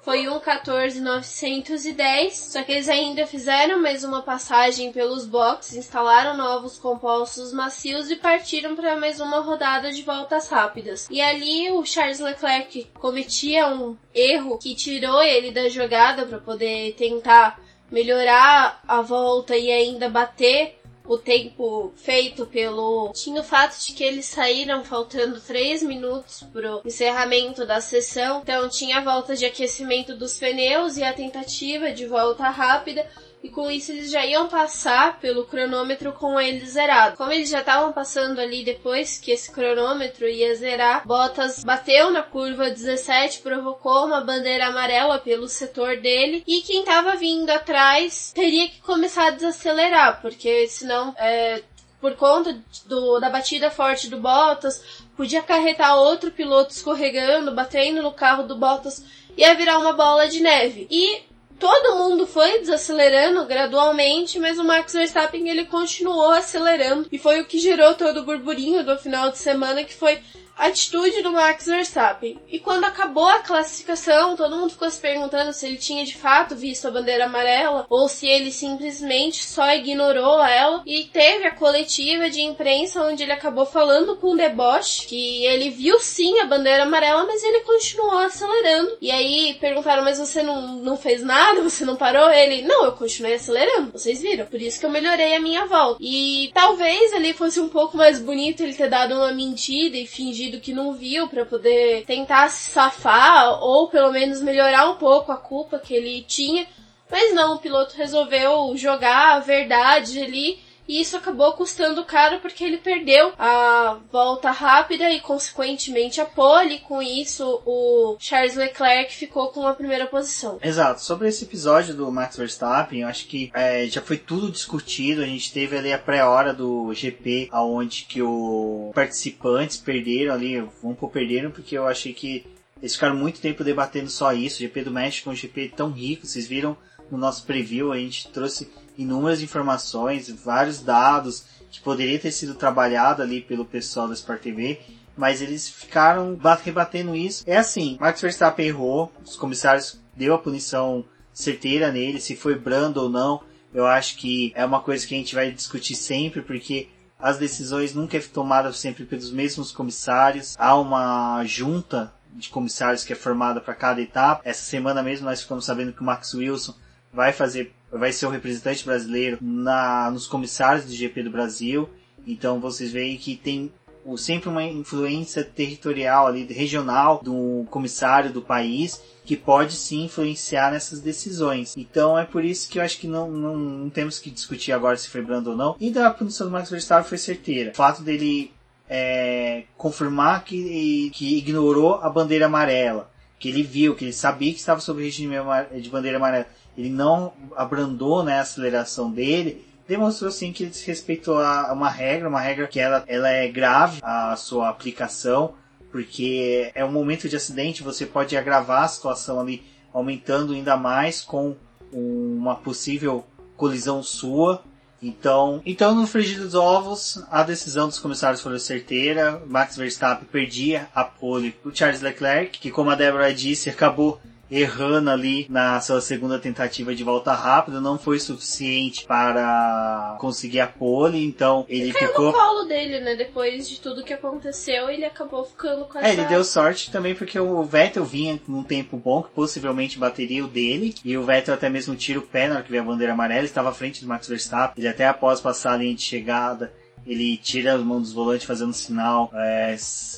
[0.06, 7.52] foi 1.14.910, só que eles ainda fizeram mais uma passagem pelos boxes, instalaram novos compostos
[7.52, 11.08] macios e partiram para mais uma rodada de voltas rápidas.
[11.10, 16.94] E ali o Charles Leclerc cometia um erro que tirou ele da jogada para poder
[16.94, 23.12] tentar melhorar a volta e ainda bater o tempo feito pelo.
[23.14, 28.68] Tinha o fato de que eles saíram faltando 3 minutos pro encerramento da sessão, então
[28.70, 33.06] tinha a volta de aquecimento dos pneus e a tentativa de volta rápida
[33.46, 37.16] e com isso eles já iam passar pelo cronômetro com ele zerado.
[37.16, 42.24] Como eles já estavam passando ali depois que esse cronômetro ia zerar, Bottas bateu na
[42.24, 48.68] curva 17, provocou uma bandeira amarela pelo setor dele e quem estava vindo atrás teria
[48.68, 51.62] que começar a desacelerar, porque senão é,
[52.02, 58.12] por conta do, da batida forte do Bottas, podia acarretar outro piloto escorregando, batendo no
[58.12, 59.04] carro do Bottas,
[59.38, 60.88] ia virar uma bola de neve.
[60.90, 61.22] E
[61.60, 67.08] todo mundo foi desacelerando gradualmente, mas o Max Verstappen ele continuou acelerando.
[67.12, 70.20] E foi o que gerou todo o burburinho do final de semana que foi
[70.58, 72.40] atitude do Max Verstappen.
[72.50, 76.56] E quando acabou a classificação, todo mundo ficou se perguntando se ele tinha de fato
[76.56, 80.82] visto a bandeira amarela ou se ele simplesmente só ignorou ela.
[80.86, 85.70] E teve a coletiva de imprensa onde ele acabou falando com o deboche que ele
[85.70, 88.98] viu sim a bandeira amarela, mas ele continuou acelerando.
[89.02, 91.62] E aí perguntaram: Mas você não, não fez nada?
[91.62, 92.30] Você não parou?
[92.30, 93.92] Ele: Não, eu continuei acelerando.
[93.92, 94.46] Vocês viram?
[94.46, 95.98] Por isso que eu melhorei a minha volta.
[96.02, 100.45] E talvez ali fosse um pouco mais bonito ele ter dado uma mentira e fingido
[100.46, 105.32] fingido que não viu para poder tentar se safar ou pelo menos melhorar um pouco
[105.32, 106.68] a culpa que ele tinha.
[107.10, 112.64] Mas não, o piloto resolveu jogar a verdade ali e isso acabou custando caro porque
[112.64, 116.80] ele perdeu a volta rápida e consequentemente a pole.
[116.80, 120.60] Com isso, o Charles Leclerc ficou com a primeira posição.
[120.62, 121.02] Exato.
[121.02, 125.22] Sobre esse episódio do Max Verstappen, eu acho que é, já foi tudo discutido.
[125.22, 130.98] A gente teve ali a pré-hora do GP, aonde que os participantes perderam ali, vamos
[130.98, 132.46] por perderam porque eu achei que
[132.82, 134.58] eles ficaram muito tempo debatendo só isso.
[134.58, 136.78] O GP do México é um GP tão rico, vocês viram
[137.10, 143.22] no nosso preview, a gente trouxe inúmeras informações, vários dados que poderia ter sido trabalhado
[143.22, 144.80] ali pelo pessoal da Sport TV,
[145.18, 147.44] mas eles ficaram rebatendo isso.
[147.46, 153.02] É assim, Max Verstappen errou, os comissários deu a punição certeira nele, se foi brando
[153.02, 153.42] ou não.
[153.74, 156.88] Eu acho que é uma coisa que a gente vai discutir sempre, porque
[157.20, 160.56] as decisões nunca é tomada sempre pelos mesmos comissários.
[160.58, 164.42] Há uma junta de comissários que é formada para cada etapa.
[164.46, 166.74] Essa semana mesmo nós ficamos sabendo que o Max Wilson
[167.12, 171.90] vai fazer vai ser o representante brasileiro na, nos comissários do GP do Brasil.
[172.26, 173.72] Então vocês veem que tem
[174.18, 181.00] sempre uma influência territorial ali, regional do comissário do país que pode sim influenciar nessas
[181.00, 181.76] decisões.
[181.76, 184.96] Então é por isso que eu acho que não, não, não temos que discutir agora
[184.96, 185.76] se foi brando ou não.
[185.80, 187.72] E da punição do Max Verstappen foi certeira.
[187.72, 188.52] O fato dele
[188.88, 194.60] é, confirmar que, que ignorou a bandeira amarela, que ele viu, que ele sabia que
[194.60, 195.36] estava sob regime
[195.82, 201.38] de bandeira amarela, ele não abrandou né, a aceleração dele, demonstrou sim que ele desrespeitou
[201.38, 205.54] a, uma regra, uma regra que ela, ela é grave, a sua aplicação,
[205.92, 211.22] porque é um momento de acidente, você pode agravar a situação ali, aumentando ainda mais
[211.22, 211.56] com
[211.92, 214.62] uma possível colisão sua.
[215.02, 219.42] Então, então no frigir dos ovos, a decisão dos comissários foi certeira.
[219.46, 225.10] Max Verstappen perdia a pole para Charles Leclerc, que como a Débora disse, acabou errando
[225.10, 231.24] ali na sua segunda tentativa de volta rápida, não foi suficiente para conseguir a pole,
[231.24, 232.26] então ele Caiu ficou.
[232.28, 233.16] no colo dele, né?
[233.16, 236.08] Depois de tudo que aconteceu, ele acabou ficando com essa...
[236.08, 240.44] É, ele deu sorte também porque o Vettel vinha num tempo bom, que possivelmente bateria
[240.44, 242.86] o dele, e o Vettel até mesmo tira o pé na hora que veio a
[242.86, 246.02] bandeira amarela, estava à frente do Max Verstappen, ele até após passar a linha de
[246.02, 246.72] chegada,
[247.06, 249.76] ele tira as mãos dos volantes fazendo sinal, é,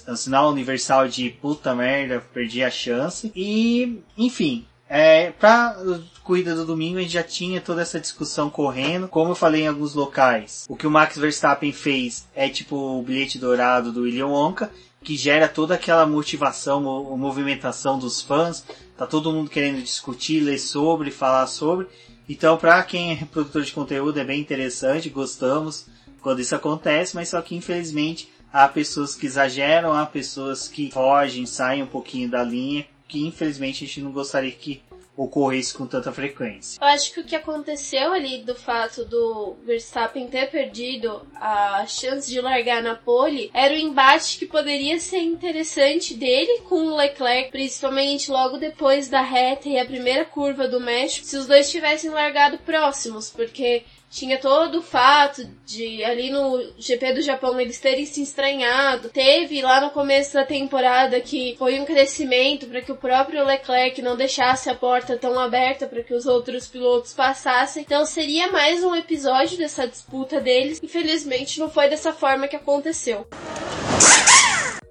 [0.07, 3.31] um sinal universal de puta merda, perdi a chance.
[3.35, 5.75] E, enfim, é, pra
[6.23, 9.07] corrida do domingo a gente já tinha toda essa discussão correndo.
[9.07, 13.01] Como eu falei em alguns locais, o que o Max Verstappen fez é tipo o
[13.01, 14.71] bilhete dourado do William Wonka,
[15.03, 16.81] que gera toda aquela motivação,
[17.17, 18.63] movimentação dos fãs.
[18.97, 21.87] Tá todo mundo querendo discutir, ler sobre, falar sobre.
[22.27, 25.85] Então, para quem é produtor de conteúdo, é bem interessante, gostamos
[26.21, 31.45] quando isso acontece, mas só que infelizmente há pessoas que exageram, há pessoas que fogem,
[31.45, 34.81] saem um pouquinho da linha, que infelizmente a gente não gostaria que
[35.17, 36.77] ocorresse com tanta frequência.
[36.79, 42.29] Eu acho que o que aconteceu ali do fato do Verstappen ter perdido a chance
[42.29, 47.49] de largar na pole era o embate que poderia ser interessante dele com o Leclerc,
[47.49, 52.11] principalmente logo depois da reta e a primeira curva do México, se os dois tivessem
[52.11, 58.05] largado próximos, porque tinha todo o fato de ali no GP do Japão eles terem
[58.05, 59.09] se estranhado.
[59.09, 64.01] Teve lá no começo da temporada que foi um crescimento para que o próprio Leclerc
[64.01, 67.83] não deixasse a porta tão aberta para que os outros pilotos passassem.
[67.83, 70.79] Então seria mais um episódio dessa disputa deles.
[70.81, 73.27] Infelizmente não foi dessa forma que aconteceu.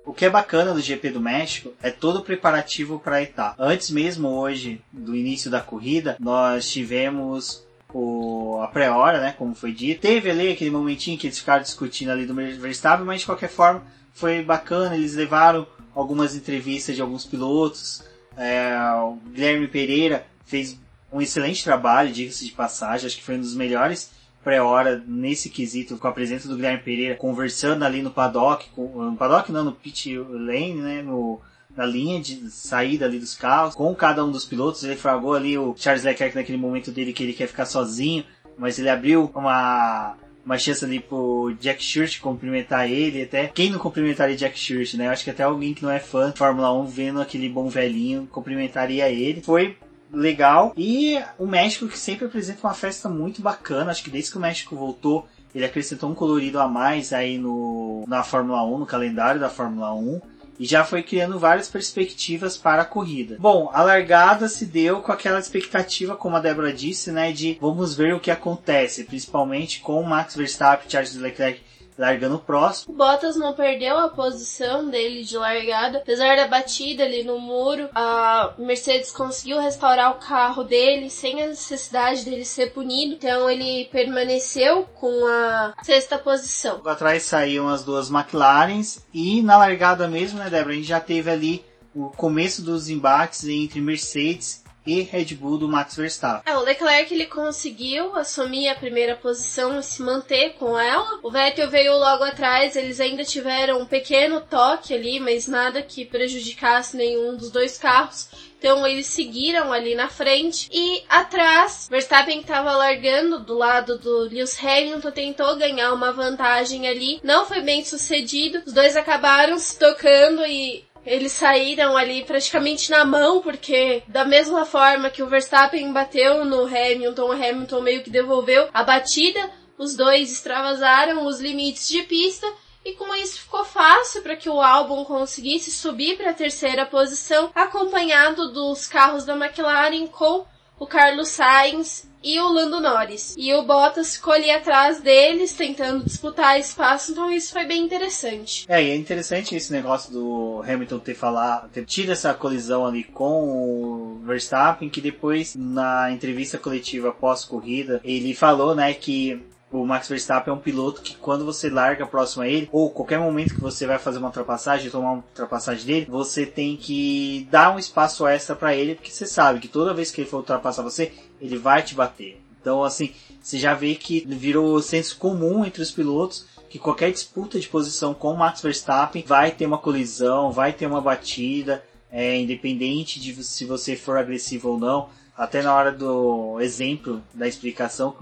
[0.04, 3.56] O que é bacana do GP do México é todo o preparativo para a etapa.
[3.58, 7.65] Antes mesmo hoje do início da corrida, nós tivemos
[7.96, 10.02] o, a pré-hora, né, como foi dito.
[10.02, 13.82] Teve ali aquele momentinho que eles ficaram discutindo ali do Verstappen, mas de qualquer forma
[14.12, 14.94] foi bacana.
[14.94, 18.04] Eles levaram algumas entrevistas de alguns pilotos.
[18.36, 20.78] É, o Guilherme Pereira fez
[21.10, 24.10] um excelente trabalho, diga-se de passagem, acho que foi um dos melhores
[24.44, 29.16] pré-hora nesse quesito, com a presença do Guilherme Pereira conversando ali no paddock, com, no
[29.16, 31.40] paddock não, no pit lane, né, no,
[31.76, 34.82] na linha de saída ali dos carros, com cada um dos pilotos.
[34.82, 38.24] Ele fragou ali o Charles Leclerc naquele momento dele que ele quer ficar sozinho,
[38.58, 43.80] mas ele abriu uma uma chance ali pro Jack Shurt cumprimentar ele, até quem não
[43.80, 45.08] cumprimentaria Jack Shurt, né?
[45.08, 47.68] Eu acho que até alguém que não é fã de Fórmula 1 vendo aquele bom
[47.68, 49.42] velhinho cumprimentaria ele.
[49.42, 49.76] Foi
[50.12, 54.38] legal e o México que sempre apresenta uma festa muito bacana, acho que desde que
[54.38, 58.86] o México voltou, ele acrescentou um colorido a mais aí no na Fórmula 1, no
[58.86, 60.20] calendário da Fórmula 1
[60.58, 63.36] e já foi criando várias perspectivas para a corrida.
[63.38, 67.94] Bom, a largada se deu com aquela expectativa, como a Débora disse, né, de vamos
[67.94, 71.60] ver o que acontece, principalmente com Max Verstappen e Charles Leclerc
[71.98, 72.92] largando próximo.
[72.92, 77.88] O Bottas não perdeu a posição dele de largada, apesar da batida ali no muro.
[77.94, 83.86] A Mercedes conseguiu restaurar o carro dele sem a necessidade dele ser punido, então ele
[83.86, 86.80] permaneceu com a sexta posição.
[86.84, 91.30] Atrás saíam as duas McLarens e na largada mesmo, né, Débora, a gente já teve
[91.30, 96.42] ali o começo dos embates entre Mercedes e Red Bull do Max Verstappen.
[96.50, 101.20] É, o Leclerc ele conseguiu assumir a primeira posição e se manter com ela.
[101.22, 106.04] O Vettel veio logo atrás, eles ainda tiveram um pequeno toque ali, mas nada que
[106.04, 108.28] prejudicasse nenhum dos dois carros.
[108.58, 114.58] Então eles seguiram ali na frente e atrás, Verstappen estava largando do lado do Lewis
[114.62, 118.62] Hamilton, tentou ganhar uma vantagem ali, não foi bem sucedido.
[118.66, 124.66] Os dois acabaram se tocando e eles saíram ali praticamente na mão, porque da mesma
[124.66, 129.94] forma que o Verstappen bateu no Hamilton, o Hamilton meio que devolveu a batida, os
[129.94, 132.46] dois extravasaram os limites de pista
[132.84, 137.50] e com isso ficou fácil para que o álbum conseguisse subir para a terceira posição,
[137.54, 140.44] acompanhado dos carros da McLaren com
[140.78, 143.36] o Carlos Sainz e o Lando Norris.
[143.38, 148.66] E o Bottas ficou ali atrás deles, tentando disputar espaço, então isso foi bem interessante.
[148.68, 153.04] É, e é interessante esse negócio do Hamilton ter falado, ter tido essa colisão ali
[153.04, 159.40] com o Verstappen, que depois, na entrevista coletiva pós-corrida, ele falou, né, que
[159.82, 163.18] o Max Verstappen é um piloto que quando você larga próximo a ele, ou qualquer
[163.18, 167.74] momento que você vai fazer uma ultrapassagem, tomar uma ultrapassagem dele, você tem que dar
[167.74, 170.82] um espaço extra para ele, porque você sabe que toda vez que ele for ultrapassar
[170.82, 172.40] você, ele vai te bater.
[172.60, 177.60] Então, assim, você já vê que virou senso comum entre os pilotos que qualquer disputa
[177.60, 182.36] de posição com o Max Verstappen vai ter uma colisão, vai ter uma batida, é,
[182.36, 188.14] independente de se você for agressivo ou não até na hora do exemplo da explicação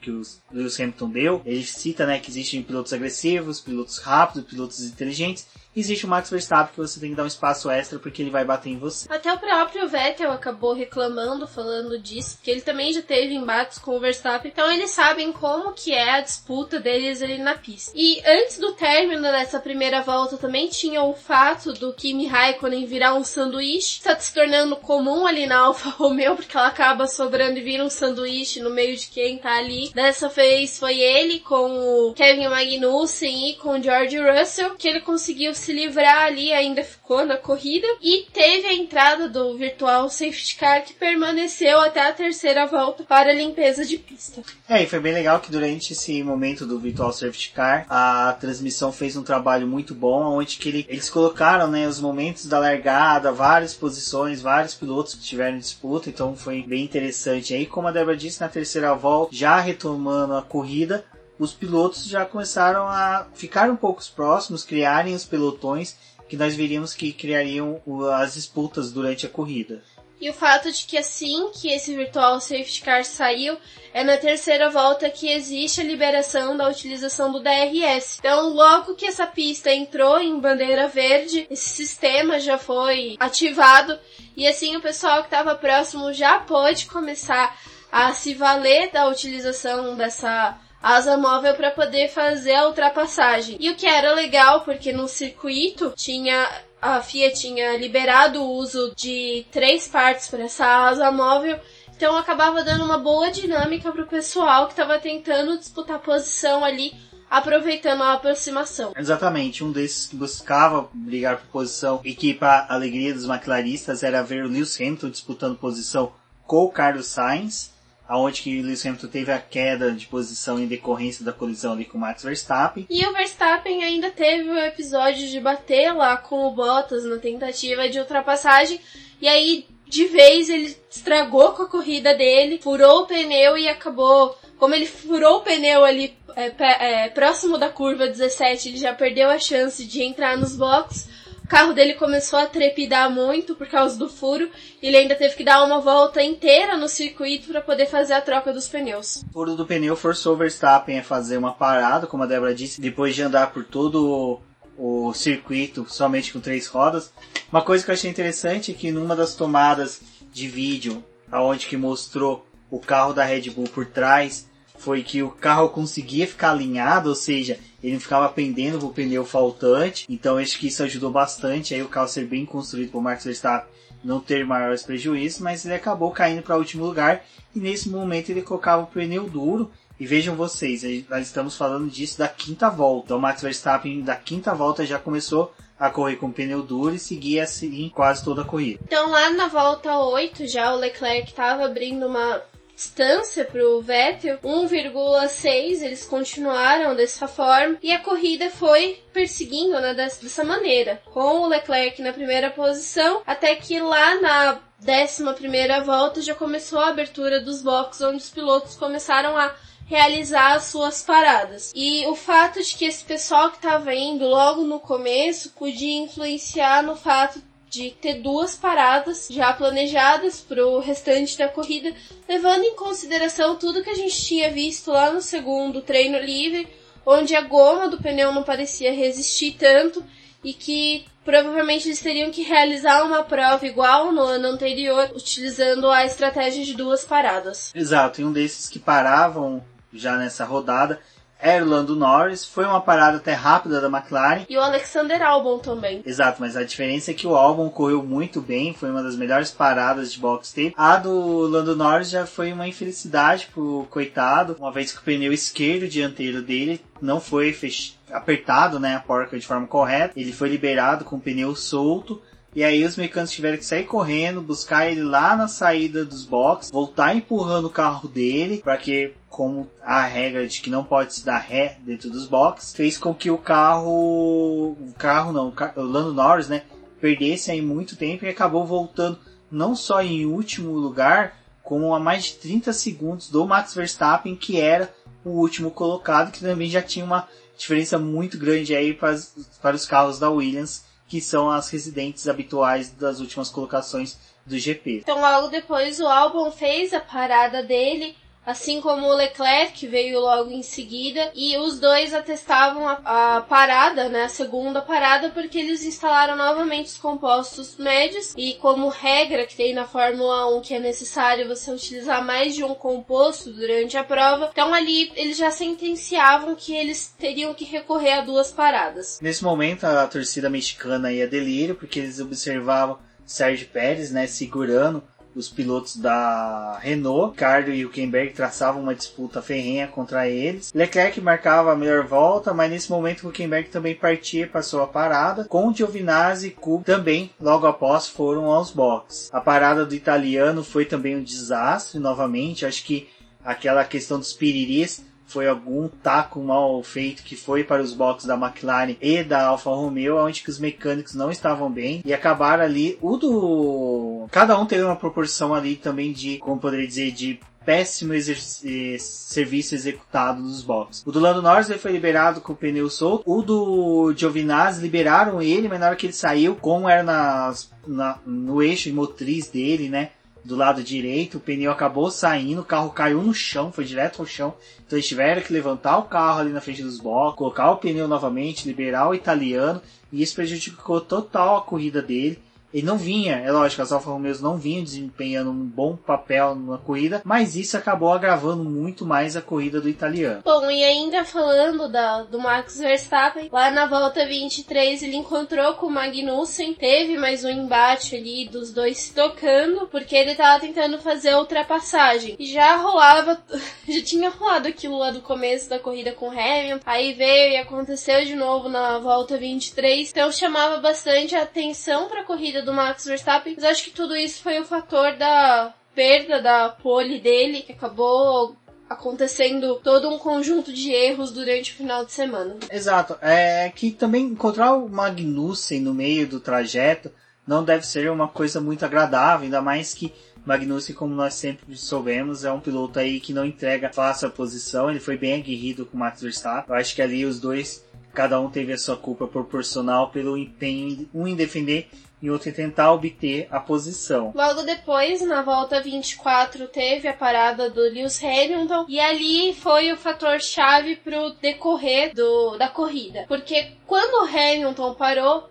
[0.00, 4.82] que o Lewis Hamilton deu, ele cita né, que existem pilotos agressivos, pilotos rápidos, pilotos
[4.82, 5.46] inteligentes,
[5.80, 8.44] existe o Max Verstappen que você tem que dar um espaço extra porque ele vai
[8.44, 9.06] bater em você.
[9.12, 13.96] Até o próprio Vettel acabou reclamando, falando disso, que ele também já teve embates com
[13.96, 17.92] o Verstappen, então eles sabem como que é a disputa deles ali na pista.
[17.94, 23.14] E antes do término dessa primeira volta também tinha o fato do Kimi Raikkonen virar
[23.14, 27.62] um sanduíche, está se tornando comum ali na Alfa Romeo, porque ela acaba sobrando e
[27.62, 29.90] vira um sanduíche no meio de quem tá ali.
[29.92, 35.00] Dessa vez foi ele com o Kevin Magnussen e com o George Russell, que ele
[35.00, 37.86] conseguiu se livrar ali, ainda ficou na corrida.
[38.02, 43.32] E teve a entrada do virtual safety car que permaneceu até a terceira volta para
[43.32, 44.42] limpeza de pista.
[44.68, 48.92] É, e foi bem legal que durante esse momento do virtual safety car, a transmissão
[48.92, 53.32] fez um trabalho muito bom, onde que ele, eles colocaram né, os momentos da largada,
[53.32, 57.54] várias posições, vários pilotos que tiveram disputa, então foi bem interessante.
[57.54, 61.04] Aí, como a Débora disse, na terceira volta, já retomando a corrida,
[61.38, 65.96] os pilotos já começaram a ficar um pouco próximos, criarem os pelotões
[66.28, 67.80] que nós veríamos que criariam
[68.14, 69.82] as disputas durante a corrida.
[70.18, 73.58] E o fato de que assim que esse virtual safety car saiu,
[73.92, 78.18] é na terceira volta que existe a liberação da utilização do DRS.
[78.18, 83.98] Então, logo que essa pista entrou em bandeira verde, esse sistema já foi ativado
[84.34, 87.58] e assim o pessoal que estava próximo já pôde começar
[87.92, 93.56] a se valer da utilização dessa asa móvel para poder fazer a ultrapassagem.
[93.58, 96.48] E o que era legal, porque no circuito tinha
[96.80, 101.58] a FIA tinha liberado o uso de três partes para essa asa móvel,
[101.96, 106.92] então acabava dando uma boa dinâmica para o pessoal que estava tentando disputar posição ali,
[107.30, 108.92] aproveitando a aproximação.
[108.96, 114.22] Exatamente, um desses que buscava brigar por posição e que para alegria dos McLaristas era
[114.22, 116.12] ver o Lewis Hamilton disputando posição
[116.46, 117.74] com o Carlos Sainz
[118.08, 121.98] aonde que Lewis Hamilton teve a queda de posição em decorrência da colisão ali com
[121.98, 122.86] Max Verstappen.
[122.88, 127.88] E o Verstappen ainda teve o episódio de bater lá com o Bottas na tentativa
[127.88, 128.80] de ultrapassagem,
[129.20, 134.36] e aí de vez ele estragou com a corrida dele, furou o pneu e acabou.
[134.58, 139.28] Como ele furou o pneu ali é, é, próximo da curva 17, ele já perdeu
[139.30, 141.08] a chance de entrar nos boxes
[141.46, 144.50] o carro dele começou a trepidar muito por causa do furo.
[144.82, 148.52] Ele ainda teve que dar uma volta inteira no circuito para poder fazer a troca
[148.52, 149.22] dos pneus.
[149.30, 152.80] O furo do pneu forçou o Verstappen a fazer uma parada, como a Débora disse,
[152.80, 154.40] depois de andar por todo
[154.76, 157.12] o circuito somente com três rodas.
[157.48, 160.00] Uma coisa que eu achei interessante é que numa das tomadas
[160.32, 165.30] de vídeo, aonde que mostrou o carro da Red Bull por trás, foi que o
[165.30, 170.06] carro conseguia ficar alinhado, ou seja, ele ficava pendendo pro pneu faltante.
[170.08, 173.24] Então acho que isso ajudou bastante aí o carro ser bem construído para o Max
[173.24, 177.88] Verstappen não ter maiores prejuízos, mas ele acabou caindo para o último lugar e nesse
[177.88, 179.70] momento ele colocava o pneu duro.
[179.98, 183.06] E vejam vocês, nós estamos falando disso da quinta volta.
[183.06, 186.98] Então, o Max Verstappen da quinta volta já começou a correr com pneu duro e
[186.98, 188.80] seguia assim quase toda a corrida.
[188.84, 192.42] Então lá na volta 8 já o Leclerc estava abrindo uma
[192.76, 195.82] distância para o Vettel, 1,6.
[195.82, 202.00] Eles continuaram dessa forma e a corrida foi perseguindo né, dessa maneira, com o Leclerc
[202.02, 207.62] na primeira posição, até que lá na décima primeira volta já começou a abertura dos
[207.62, 209.54] boxes, onde os pilotos começaram a
[209.86, 211.72] realizar as suas paradas.
[211.74, 216.82] E o fato de que esse pessoal que estava indo logo no começo podia influenciar
[216.82, 221.92] no fato de ter duas paradas já planejadas para o restante da corrida,
[222.28, 226.68] levando em consideração tudo que a gente tinha visto lá no segundo treino livre,
[227.04, 230.04] onde a goma do pneu não parecia resistir tanto
[230.42, 236.04] e que provavelmente eles teriam que realizar uma prova igual no ano anterior, utilizando a
[236.04, 237.72] estratégia de duas paradas.
[237.74, 241.00] Exato, e um desses que paravam já nessa rodada
[241.38, 244.44] era o Lando Norris, foi uma parada até rápida da McLaren.
[244.48, 246.02] E o Alexander Albon também.
[246.04, 249.50] Exato, mas a diferença é que o Albon correu muito bem, foi uma das melhores
[249.50, 250.74] paradas de box tape.
[250.76, 255.32] A do Lando Norris já foi uma infelicidade pro coitado, uma vez que o pneu
[255.32, 257.94] esquerdo dianteiro dele não foi fech...
[258.10, 260.18] apertado, né, a porca de forma correta.
[260.18, 262.22] Ele foi liberado com o pneu solto.
[262.54, 266.70] E aí os mecânicos tiveram que sair correndo, buscar ele lá na saída dos boxes,
[266.70, 271.22] voltar empurrando o carro dele, para que como a regra de que não pode se
[271.22, 276.14] dar ré dentro dos boxes, fez com que o carro, o carro não, o Lando
[276.14, 276.62] Norris, né,
[276.98, 279.18] perdesse aí muito tempo e acabou voltando
[279.50, 284.58] não só em último lugar, como a mais de 30 segundos do Max Verstappen, que
[284.58, 284.90] era
[285.22, 287.28] o último colocado, que também já tinha uma
[287.58, 289.20] diferença muito grande aí para,
[289.60, 294.16] para os carros da Williams, que são as residentes habituais das últimas colocações
[294.46, 295.00] do GP.
[295.02, 298.16] Então logo depois o Albon fez a parada dele
[298.46, 303.40] assim como o Leclerc, que veio logo em seguida, e os dois atestavam a, a,
[303.40, 309.44] parada, né, a segunda parada, porque eles instalaram novamente os compostos médios, e como regra
[309.44, 313.96] que tem na Fórmula 1 que é necessário você utilizar mais de um composto durante
[313.96, 319.18] a prova, então ali eles já sentenciavam que eles teriam que recorrer a duas paradas.
[319.20, 325.02] Nesse momento a torcida mexicana ia delírio, porque eles observavam Sérgio Pérez, né, segurando
[325.36, 330.72] os pilotos da Renault, Ricardo e Hülkenberg traçavam uma disputa ferrenha contra eles.
[330.74, 335.72] Leclerc marcava a melhor volta, mas nesse momento Hülkenberg também partia para sua parada, com
[335.72, 339.28] Giovinazzi e Kubica também logo após foram aos boxes.
[339.32, 343.08] A parada do italiano foi também um desastre novamente, acho que
[343.44, 348.34] aquela questão dos piriris foi algum taco mal feito que foi para os boxes da
[348.34, 352.98] McLaren e da Alfa Romeo, onde que os mecânicos não estavam bem e acabaram ali.
[353.00, 354.26] O do.
[354.30, 359.74] Cada um teve uma proporção ali também de, como poderia dizer, de péssimo eh, serviço
[359.74, 361.02] executado nos boxes.
[361.04, 363.28] O do Lando Norris foi liberado com o pneu solto.
[363.28, 368.20] O do Giovinazzi liberaram ele, mas na hora que ele saiu, como era nas, na,
[368.24, 370.10] no eixo motriz dele, né?
[370.46, 374.26] Do lado direito, o pneu acabou saindo, o carro caiu no chão, foi direto ao
[374.26, 374.54] chão.
[374.86, 378.06] Então eles tiveram que levantar o carro ali na frente dos blocos, colocar o pneu
[378.06, 379.82] novamente, liberar o italiano,
[380.12, 382.38] e isso prejudicou total a corrida dele.
[382.72, 386.78] Ele não vinha, é lógico, as Alfa Romeos não vinham desempenhando um bom papel na
[386.78, 390.42] corrida, mas isso acabou agravando muito mais a corrida do italiano.
[390.44, 395.86] Bom, e ainda falando da, do Max Verstappen, lá na volta 23 ele encontrou com
[395.86, 401.30] o Magnussen, teve mais um embate ali dos dois tocando, porque ele tava tentando fazer
[401.30, 402.36] a ultrapassagem.
[402.38, 403.40] E já rolava,
[403.88, 407.56] já tinha rolado aquilo lá do começo da corrida com o Hamilton, aí veio e
[407.56, 412.24] aconteceu de novo na volta 23, então chamava bastante a atenção para a
[412.56, 416.68] corrida do Max Verstappen, mas acho que tudo isso foi o fator da perda da
[416.68, 418.56] pole dele, que acabou
[418.88, 422.56] acontecendo todo um conjunto de erros durante o final de semana.
[422.70, 423.16] Exato.
[423.20, 427.10] É que também encontrar o Magnussen no meio do trajeto
[427.46, 430.12] não deve ser uma coisa muito agradável, ainda mais que
[430.44, 434.88] Magnussen, como nós sempre soubemos, é um piloto aí que não entrega fácil a posição,
[434.88, 436.72] ele foi bem aguerrido com o Max Verstappen.
[436.72, 437.84] Eu acho que ali os dois,
[438.14, 441.88] cada um teve a sua culpa proporcional pelo empenho, um em defender
[442.20, 444.32] e outro tentar obter a posição.
[444.34, 449.96] Logo depois, na volta 24, teve a parada do Lewis Hamilton e ali foi o
[449.96, 453.24] fator chave para o decorrer do, da corrida.
[453.28, 455.48] Porque quando o Hamilton parou,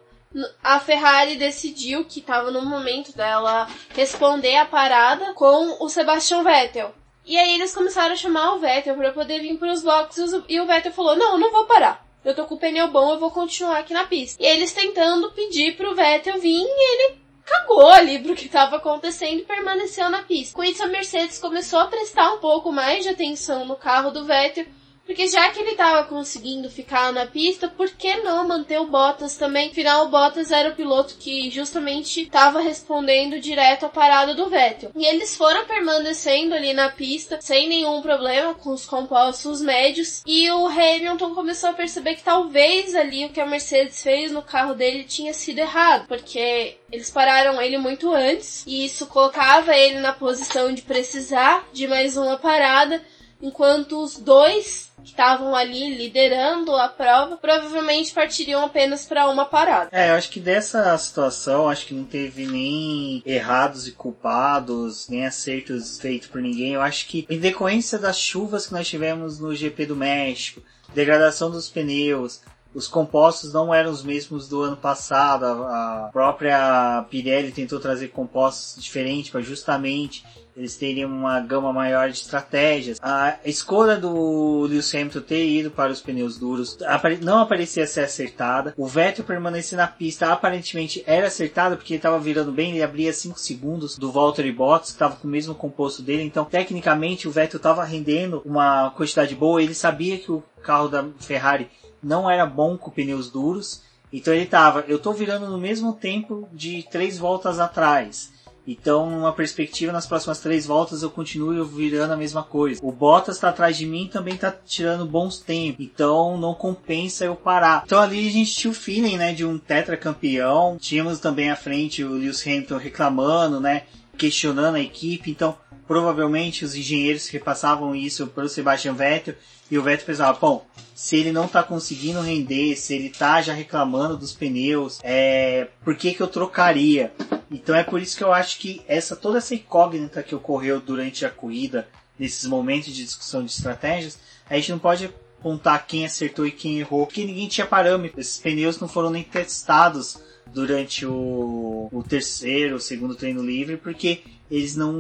[0.64, 6.94] a Ferrari decidiu que estava no momento dela responder a parada com o Sebastian Vettel.
[7.26, 10.60] E aí eles começaram a chamar o Vettel para poder vir para os boxes e
[10.60, 13.30] o Vettel falou: "Não, não vou parar eu tô com o pneu bom, eu vou
[13.30, 14.42] continuar aqui na pista.
[14.42, 19.40] E eles tentando pedir pro Vettel vir e ele cagou ali pro que estava acontecendo
[19.40, 20.56] e permaneceu na pista.
[20.56, 24.26] Com isso, a Mercedes começou a prestar um pouco mais de atenção no carro do
[24.26, 24.66] Vettel
[25.06, 29.38] porque já que ele estava conseguindo ficar na pista, por que não manter o Bottas
[29.38, 29.70] também?
[29.70, 34.92] Afinal, o Bottas era o piloto que justamente estava respondendo direto à parada do Vettel.
[34.96, 40.24] E eles foram permanecendo ali na pista sem nenhum problema com os compostos médios.
[40.26, 44.42] E o Hamilton começou a perceber que talvez ali o que a Mercedes fez no
[44.42, 50.00] carro dele tinha sido errado, porque eles pararam ele muito antes e isso colocava ele
[50.00, 53.02] na posição de precisar de mais uma parada
[53.42, 59.90] enquanto os dois que estavam ali liderando a prova provavelmente partiriam apenas para uma parada.
[59.92, 65.26] É, eu acho que dessa situação, acho que não teve nem errados e culpados, nem
[65.26, 66.74] acertos feitos por ninguém.
[66.74, 70.62] Eu acho que em decorrência das chuvas que nós tivemos no GP do México,
[70.94, 72.42] degradação dos pneus,
[72.76, 75.46] os compostos não eram os mesmos do ano passado.
[75.46, 80.24] A, própria Pirelli tentou trazer compostos diferentes para justamente
[80.56, 82.98] eles teriam uma gama maior de estratégias.
[83.02, 86.78] A escolha do Lewis Hamilton ter ido para os pneus duros
[87.22, 88.74] não aparecia ser acertada.
[88.78, 93.12] O Vettel permanecer na pista aparentemente era acertado porque ele estava virando bem, ele abria
[93.12, 96.24] 5 segundos do Valtteri Bottas, que estava com o mesmo composto dele.
[96.24, 99.62] Então, tecnicamente, o Vettel estava rendendo uma quantidade boa.
[99.62, 101.70] Ele sabia que o carro da Ferrari
[102.06, 103.82] não era bom com pneus duros.
[104.14, 108.34] Então ele estava, eu estou virando no mesmo tempo de três voltas atrás.
[108.68, 112.80] Então, uma perspectiva nas próximas três voltas eu continuo virando a mesma coisa.
[112.84, 115.86] O Bottas está atrás de mim também está tirando bons tempos.
[115.86, 117.84] Então, não compensa eu parar.
[117.86, 120.78] Então, ali a gente tinha o feeling, né, de um tetracampeão.
[120.80, 123.84] Tínhamos também à frente o Lewis Hamilton reclamando, né,
[124.18, 125.30] questionando a equipe.
[125.30, 125.56] Então,
[125.88, 129.36] provavelmente os engenheiros repassavam isso para o Sebastian Vettel
[129.70, 133.54] e o Vettel pensava, bom, se ele não está conseguindo render, se ele está já
[133.54, 137.12] reclamando dos pneus, é, por que que eu trocaria?
[137.50, 141.26] Então é por isso que eu acho que essa toda essa incógnita que ocorreu durante
[141.26, 141.88] a corrida,
[142.18, 144.18] nesses momentos de discussão de estratégias,
[144.50, 145.06] a gente não pode
[145.40, 148.20] apontar quem acertou e quem errou, porque ninguém tinha parâmetro.
[148.20, 154.22] Esses pneus não foram nem testados durante o, o terceiro, o segundo treino livre, porque
[154.50, 154.94] eles não,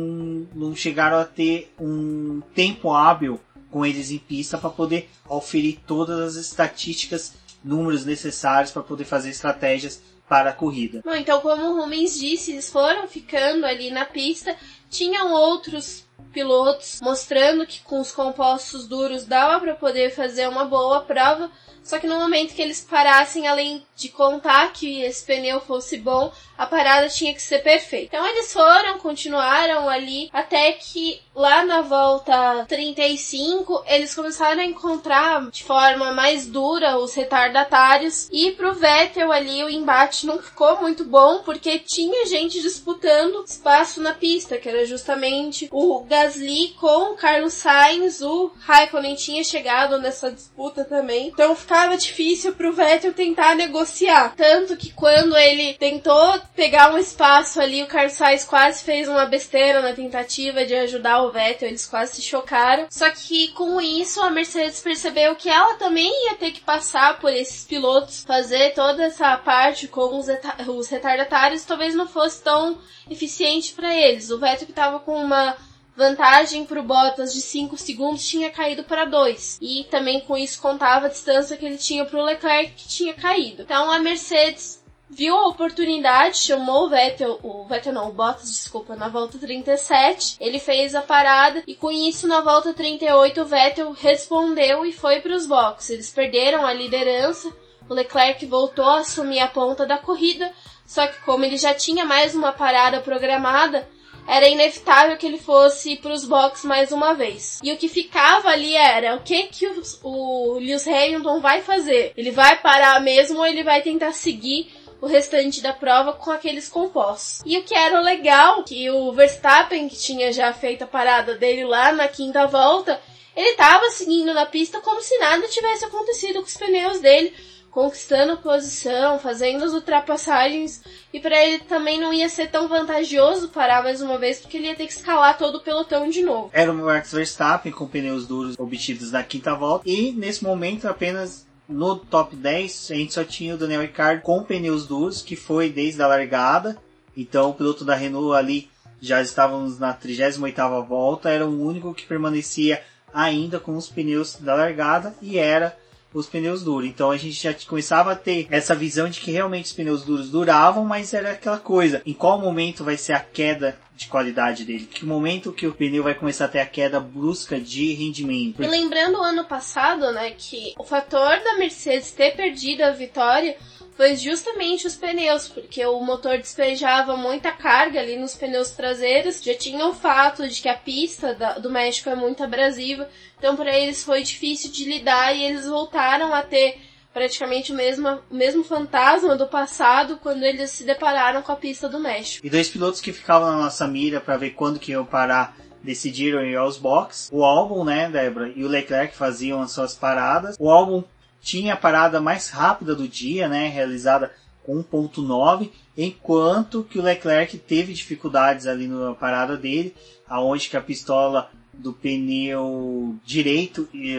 [0.53, 3.39] não chegaram a ter um tempo hábil
[3.76, 9.32] com eles em pista para poder oferir todas as estatísticas, números necessários para poder fazer
[9.32, 11.02] estratégias para a corrida.
[11.04, 14.56] Bom, então como o Rumens disse, eles foram ficando ali na pista,
[14.90, 21.02] tinham outros pilotos mostrando que com os compostos duros dava para poder fazer uma boa
[21.02, 21.52] prova,
[21.86, 26.34] só que no momento que eles parassem, além de contar que esse pneu fosse bom,
[26.58, 28.16] a parada tinha que ser perfeita.
[28.16, 35.48] Então eles foram, continuaram ali, até que lá na volta 35, eles começaram a encontrar
[35.52, 38.28] de forma mais dura os retardatários.
[38.32, 44.02] E pro Vettel ali o embate não ficou muito bom, porque tinha gente disputando espaço
[44.02, 50.00] na pista, que era justamente o Gasly com o Carlos Sainz, o Raikkonen tinha chegado
[50.00, 51.28] nessa disputa também.
[51.28, 54.34] Então ficava difícil pro Vettel tentar negociar.
[54.36, 59.26] Tanto que quando ele tentou pegar um espaço ali, o Carlos Sainz quase fez uma
[59.26, 62.88] besteira na tentativa de ajudar o Vettel, eles quase se chocaram.
[62.90, 67.32] Só que com isso a Mercedes percebeu que ela também ia ter que passar por
[67.32, 70.28] esses pilotos, fazer toda essa parte com os,
[70.68, 72.78] os retardatários, talvez não fosse tão
[73.10, 74.30] eficiente para eles.
[74.30, 75.56] O Vettel que estava com uma
[75.96, 79.60] vantagem para o Bottas de 5 segundos tinha caído para 2.
[79.62, 83.14] E também com isso contava a distância que ele tinha para o Leclerc que tinha
[83.14, 83.64] caído.
[83.64, 88.96] Então a Mercedes viu a oportunidade, chamou o Vettel, o Vettel não, o Bottas, desculpa,
[88.96, 90.38] na volta 37.
[90.39, 95.22] Ele fez a parada e com isso na volta 38 o Vettel respondeu e foi
[95.22, 95.89] para os boxes.
[95.91, 97.52] Eles perderam a liderança.
[97.88, 100.52] O Leclerc voltou a assumir a ponta da corrida,
[100.88, 103.88] só que como ele já tinha mais uma parada programada,
[104.28, 107.60] era inevitável que ele fosse para os boxes mais uma vez.
[107.64, 112.14] E o que ficava ali era o que que o, o Lewis Hamilton vai fazer?
[112.18, 114.72] Ele vai parar mesmo ou ele vai tentar seguir
[115.02, 117.42] o restante da prova com aqueles compostos.
[117.46, 121.66] E o que era legal, que o Verstappen, que tinha já feito a parada dele
[121.66, 123.00] lá na quinta volta,
[123.36, 127.34] ele estava seguindo na pista como se nada tivesse acontecido com os pneus dele
[127.76, 133.84] conquistando posição, fazendo as ultrapassagens, e para ele também não ia ser tão vantajoso parar
[133.84, 136.50] mais uma vez, porque ele ia ter que escalar todo o pelotão de novo.
[136.54, 141.46] Era o Max Verstappen com pneus duros obtidos na quinta volta, e nesse momento apenas
[141.68, 145.70] no top 10 a gente só tinha o Daniel Ricciardo com pneus duros, que foi
[145.70, 146.78] desde a largada,
[147.18, 148.70] então o piloto da Renault ali
[149.02, 152.82] já estávamos na 38ª volta, era o único que permanecia
[153.14, 155.76] ainda com os pneus da largada e era
[156.20, 156.88] os pneus duros.
[156.88, 160.30] Então a gente já começava a ter essa visão de que realmente os pneus duros
[160.30, 162.01] duravam, mas era aquela coisa.
[162.05, 164.88] Em qual momento vai ser a queda de qualidade dele?
[164.91, 168.63] Que momento que o pneu vai começar a ter a queda brusca de rendimento?
[168.63, 173.55] E lembrando o ano passado, né, que o fator da Mercedes ter perdido a vitória
[173.96, 179.41] foi justamente os pneus, porque o motor despejava muita carga ali nos pneus traseiros.
[179.41, 183.78] Já tinha o fato de que a pista do México é muito abrasiva, então para
[183.78, 186.78] eles foi difícil de lidar e eles voltaram a ter
[187.14, 191.88] praticamente o mesmo, o mesmo fantasma do passado quando eles se depararam com a pista
[191.88, 192.46] do México.
[192.46, 196.43] E dois pilotos que ficavam na nossa mira para ver quando que iam parar decidiram
[196.43, 197.30] ir aos boxes.
[197.32, 200.58] O álbum, né, Débora, e o Leclerc faziam as suas paradas.
[200.60, 201.04] O álbum
[201.46, 204.32] tinha a parada mais rápida do dia, né, realizada
[204.64, 209.96] com 1.9, enquanto que o Leclerc teve dificuldades ali na parada dele,
[210.28, 214.16] aonde que a pistola do pneu direito e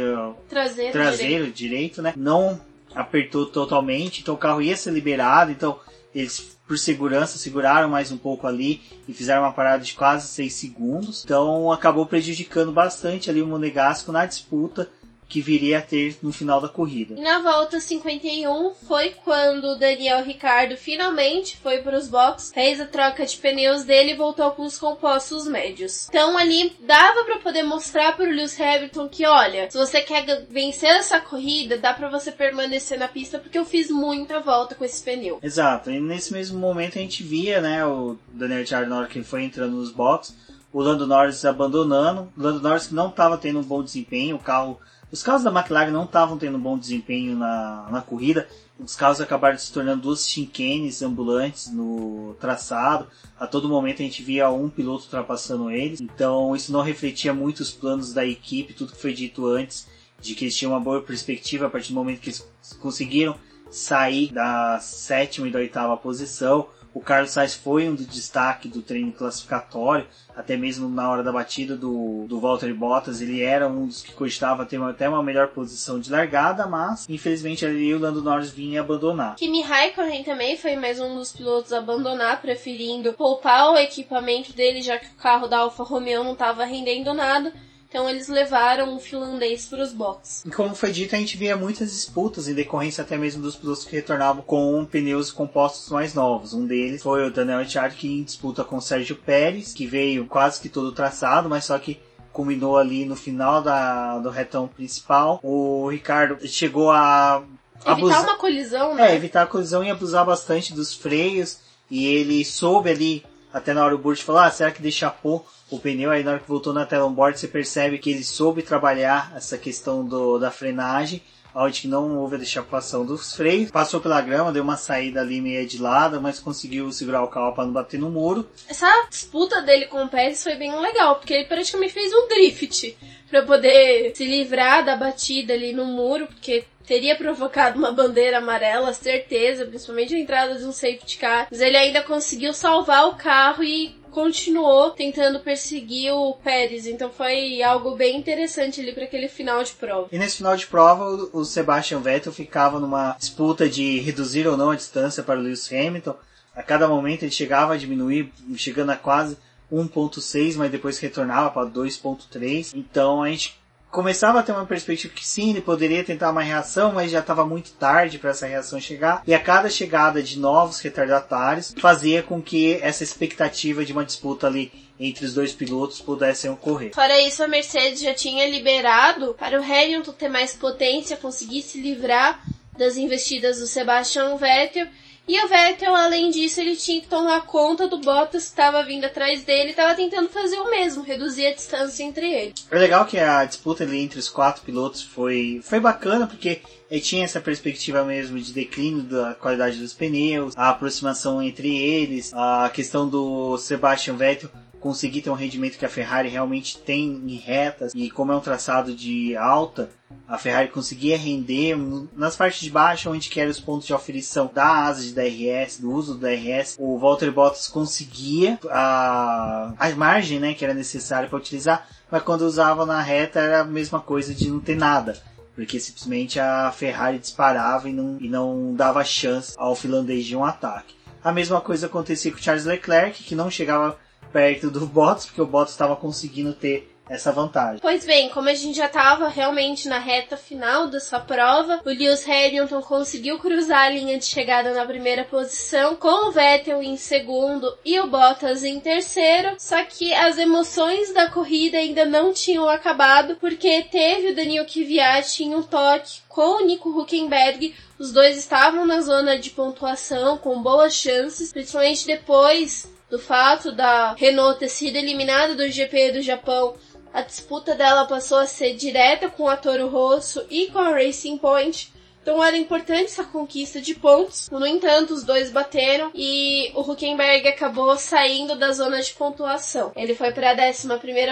[0.49, 1.57] traseiro, traseiro direito.
[1.57, 2.61] direito, né, não
[2.95, 5.81] apertou totalmente, então o carro ia ser liberado, então
[6.15, 10.53] eles por segurança seguraram mais um pouco ali e fizeram uma parada de quase 6
[10.53, 14.89] segundos, então acabou prejudicando bastante ali o Monegasco na disputa
[15.29, 17.15] que viria a ter no final da corrida.
[17.17, 22.81] E na volta 51 foi quando o Daniel Ricardo finalmente foi para os boxes, fez
[22.81, 26.09] a troca de pneus dele e voltou com os compostos médios.
[26.09, 30.47] Então ali dava para poder mostrar para o Lewis Hamilton que, olha, se você quer
[30.49, 34.85] vencer essa corrida, dá para você permanecer na pista porque eu fiz muita volta com
[34.85, 35.41] esse pneu.
[35.43, 35.91] Exato.
[35.91, 39.25] E nesse mesmo momento a gente via, né, o Daniel Ricciardo na hora que ele
[39.25, 40.37] foi entrando nos boxes,
[40.73, 44.41] o Lando Norris abandonando, o Lando Norris que não estava tendo um bom desempenho, o
[44.41, 44.79] carro
[45.11, 48.49] os carros da McLaren não estavam tendo um bom desempenho na, na corrida.
[48.79, 53.07] Os carros acabaram se tornando duas chinquenes ambulantes no traçado.
[53.39, 56.01] A todo momento a gente via um piloto ultrapassando eles.
[56.01, 59.87] Então isso não refletia muito os planos da equipe, tudo que foi dito antes,
[60.21, 62.47] de que eles tinham uma boa perspectiva a partir do momento que eles
[62.81, 63.37] conseguiram
[63.71, 66.69] sair da sétima e da oitava posição.
[66.97, 71.77] O Carlos Sainz foi um destaque do treino classificatório, até mesmo na hora da batida
[71.77, 75.49] do, do Valtteri Bottas, ele era um dos que cogitava ter uma, até uma melhor
[75.49, 79.37] posição de largada, mas infelizmente ali o Lando Norris vinha abandonar.
[79.37, 84.81] Kimi Raikkonen também foi mais um dos pilotos a abandonar, preferindo poupar o equipamento dele,
[84.81, 87.53] já que o carro da Alfa Romeo não estava rendendo nada.
[87.97, 90.45] Então eles levaram o finlandês para os boxes.
[90.45, 93.87] E como foi dito, a gente via muitas disputas em decorrência até mesmo dos pilotos
[93.87, 96.53] que retornavam com pneus compostos mais novos.
[96.53, 100.27] Um deles foi o Daniel Ricciardo que em disputa com o Sérgio Pérez, que veio
[100.27, 101.99] quase que todo traçado, mas só que
[102.35, 105.41] culminou ali no final da, do retão principal.
[105.43, 107.45] O Ricardo chegou a
[107.87, 109.13] evitar uma colisão, né?
[109.13, 111.61] É, evitar a colisão e abusar bastante dos freios.
[111.91, 115.56] E ele soube ali, até na hora o Burt falou, ah, será que deixar pouco?
[115.71, 118.63] O pneu, aí na hora que voltou na tela on-board você percebe que ele soube
[118.63, 121.23] trabalhar essa questão do, da frenagem,
[121.55, 125.67] onde não houve a deixapação dos freios, passou pela grama, deu uma saída ali meio
[125.67, 128.49] de lado, mas conseguiu segurar o carro para não bater no muro.
[128.69, 132.97] Essa disputa dele com o Pérez foi bem legal, porque ele praticamente fez um drift
[133.31, 138.93] para poder se livrar da batida ali no muro, porque teria provocado uma bandeira amarela,
[138.93, 141.49] certeza, principalmente a entrada de um safety car.
[141.51, 146.87] Mas ele ainda conseguiu salvar o carro e continuou tentando perseguir o Pérez.
[146.87, 150.09] Então foi algo bem interessante ali para aquele final de prova.
[150.11, 151.05] E nesse final de prova,
[151.35, 155.71] o Sebastian Vettel ficava numa disputa de reduzir ou não a distância para o Lewis
[155.71, 156.17] Hamilton.
[156.55, 159.37] A cada momento ele chegava a diminuir, chegando a quase
[159.71, 162.73] 1.6, mas depois retornava para 2.3.
[162.75, 163.61] Então a gente
[163.97, 167.47] começava a ter uma perspectiva que sim, ele poderia tentar uma reação, mas já estava
[167.47, 169.23] muito tarde para essa reação chegar.
[169.27, 174.49] E a cada chegada de novos retardatários fazia com que essa expectativa de uma disputa
[174.49, 174.71] ali
[175.01, 176.95] entre os dois pilotos pudessem ocorrer.
[176.95, 181.81] Fora isso, a Mercedes já tinha liberado para o Hamilton ter mais potência, conseguir se
[181.81, 182.45] livrar
[182.77, 184.89] das investidas do Sebastian Vettel
[185.29, 189.05] e o Vettel, além disso, ele tinha que tomar conta do Bottas que estava vindo
[189.05, 192.67] atrás dele e estava tentando fazer o mesmo, reduzir a distância entre eles.
[192.71, 196.61] É legal que a disputa ali entre os quatro pilotos foi, foi bacana, porque
[196.91, 202.33] ele tinha essa perspectiva mesmo de declínio da qualidade dos pneus, a aproximação entre eles,
[202.33, 204.51] a questão do Sebastian Vettel
[204.87, 208.41] conseguir ter um rendimento que a Ferrari realmente tem em retas e como é um
[208.41, 209.91] traçado de alta,
[210.29, 211.77] a Ferrari conseguia render
[212.15, 215.81] nas partes de baixo, onde que eram os pontos de aferição da asa de DRS,
[215.81, 221.29] do uso do DRS, o Valtteri Bottas conseguia a, a margem né, que era necessária
[221.29, 225.19] para utilizar, mas quando usava na reta era a mesma coisa de não ter nada.
[225.57, 230.45] Porque simplesmente a Ferrari disparava e não, e não dava chance ao finlandês de um
[230.45, 230.95] ataque.
[231.25, 233.99] A mesma coisa acontecia com Charles Leclerc, que não chegava
[234.37, 237.79] perto do Bottas, porque o Bottas estava conseguindo ter essa vantagem.
[237.81, 242.29] Pois bem, como a gente já estava realmente na reta final dessa prova, o Lewis
[242.29, 247.75] Hamilton conseguiu cruzar a linha de chegada na primeira posição, com o Vettel em segundo
[247.83, 249.55] e o Bottas em terceiro.
[249.59, 255.43] Só que as emoções da corrida ainda não tinham acabado, porque teve o Daniel Kvyat
[255.43, 257.75] em um toque com o Nico Huckenberg.
[257.99, 264.15] Os dois estavam na zona de pontuação com boas chances, principalmente depois do fato da
[264.15, 266.77] Renault ter sido eliminada do GP do Japão,
[267.13, 271.39] a disputa dela passou a ser direta com a Toro Rosso e com a Racing
[271.39, 271.93] Point.
[272.21, 274.51] Então era importante essa conquista de pontos.
[274.51, 279.93] No entanto, os dois bateram e o Huckenberg acabou saindo da zona de pontuação.
[279.95, 280.89] Ele foi para a 11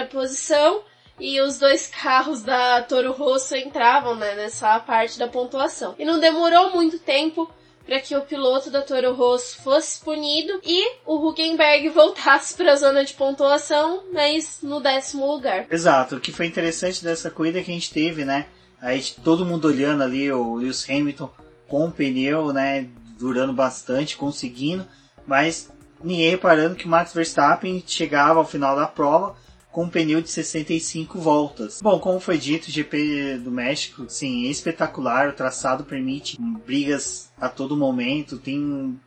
[0.09, 0.81] posição
[1.19, 5.95] e os dois carros da Toro Rosso entravam né, nessa parte da pontuação.
[5.99, 7.49] E não demorou muito tempo
[7.85, 12.75] para que o piloto da Toro Rosso fosse punido e o Huckenberg voltasse para a
[12.75, 15.67] zona de pontuação, mas no décimo lugar.
[15.69, 16.15] Exato.
[16.15, 18.47] O que foi interessante dessa corrida é que a gente teve, né?
[18.81, 21.29] Aí todo mundo olhando ali o Lewis Hamilton
[21.67, 24.85] com o pneu, né, durando bastante, conseguindo,
[25.25, 25.71] mas
[26.03, 29.35] ninguém reparando que Max Verstappen chegava ao final da prova
[29.75, 31.81] com um pneu de 65 voltas.
[31.81, 37.29] Bom, como foi dito, o GP do México, sim, é espetacular, o traçado permite brigas
[37.37, 38.97] a todo momento, tem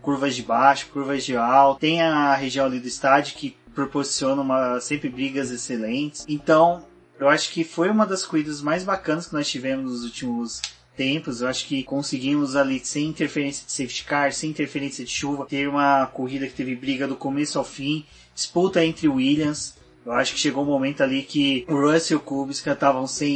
[0.00, 4.80] curvas de baixo, curvas de alto, tem a região ali do estádio que proporciona uma,
[4.80, 6.24] sempre brigas excelentes.
[6.26, 6.86] Então,
[7.20, 10.62] eu acho que foi uma das corridas mais bacanas que nós tivemos nos últimos
[10.96, 11.42] tempos.
[11.42, 15.68] Eu acho que conseguimos ali, sem interferência de safety car, sem interferência de chuva, ter
[15.68, 19.83] uma corrida que teve briga do começo ao fim, disputa entre Williams.
[20.04, 23.34] Eu acho que chegou um momento ali que o Russell e o Kubica estavam sem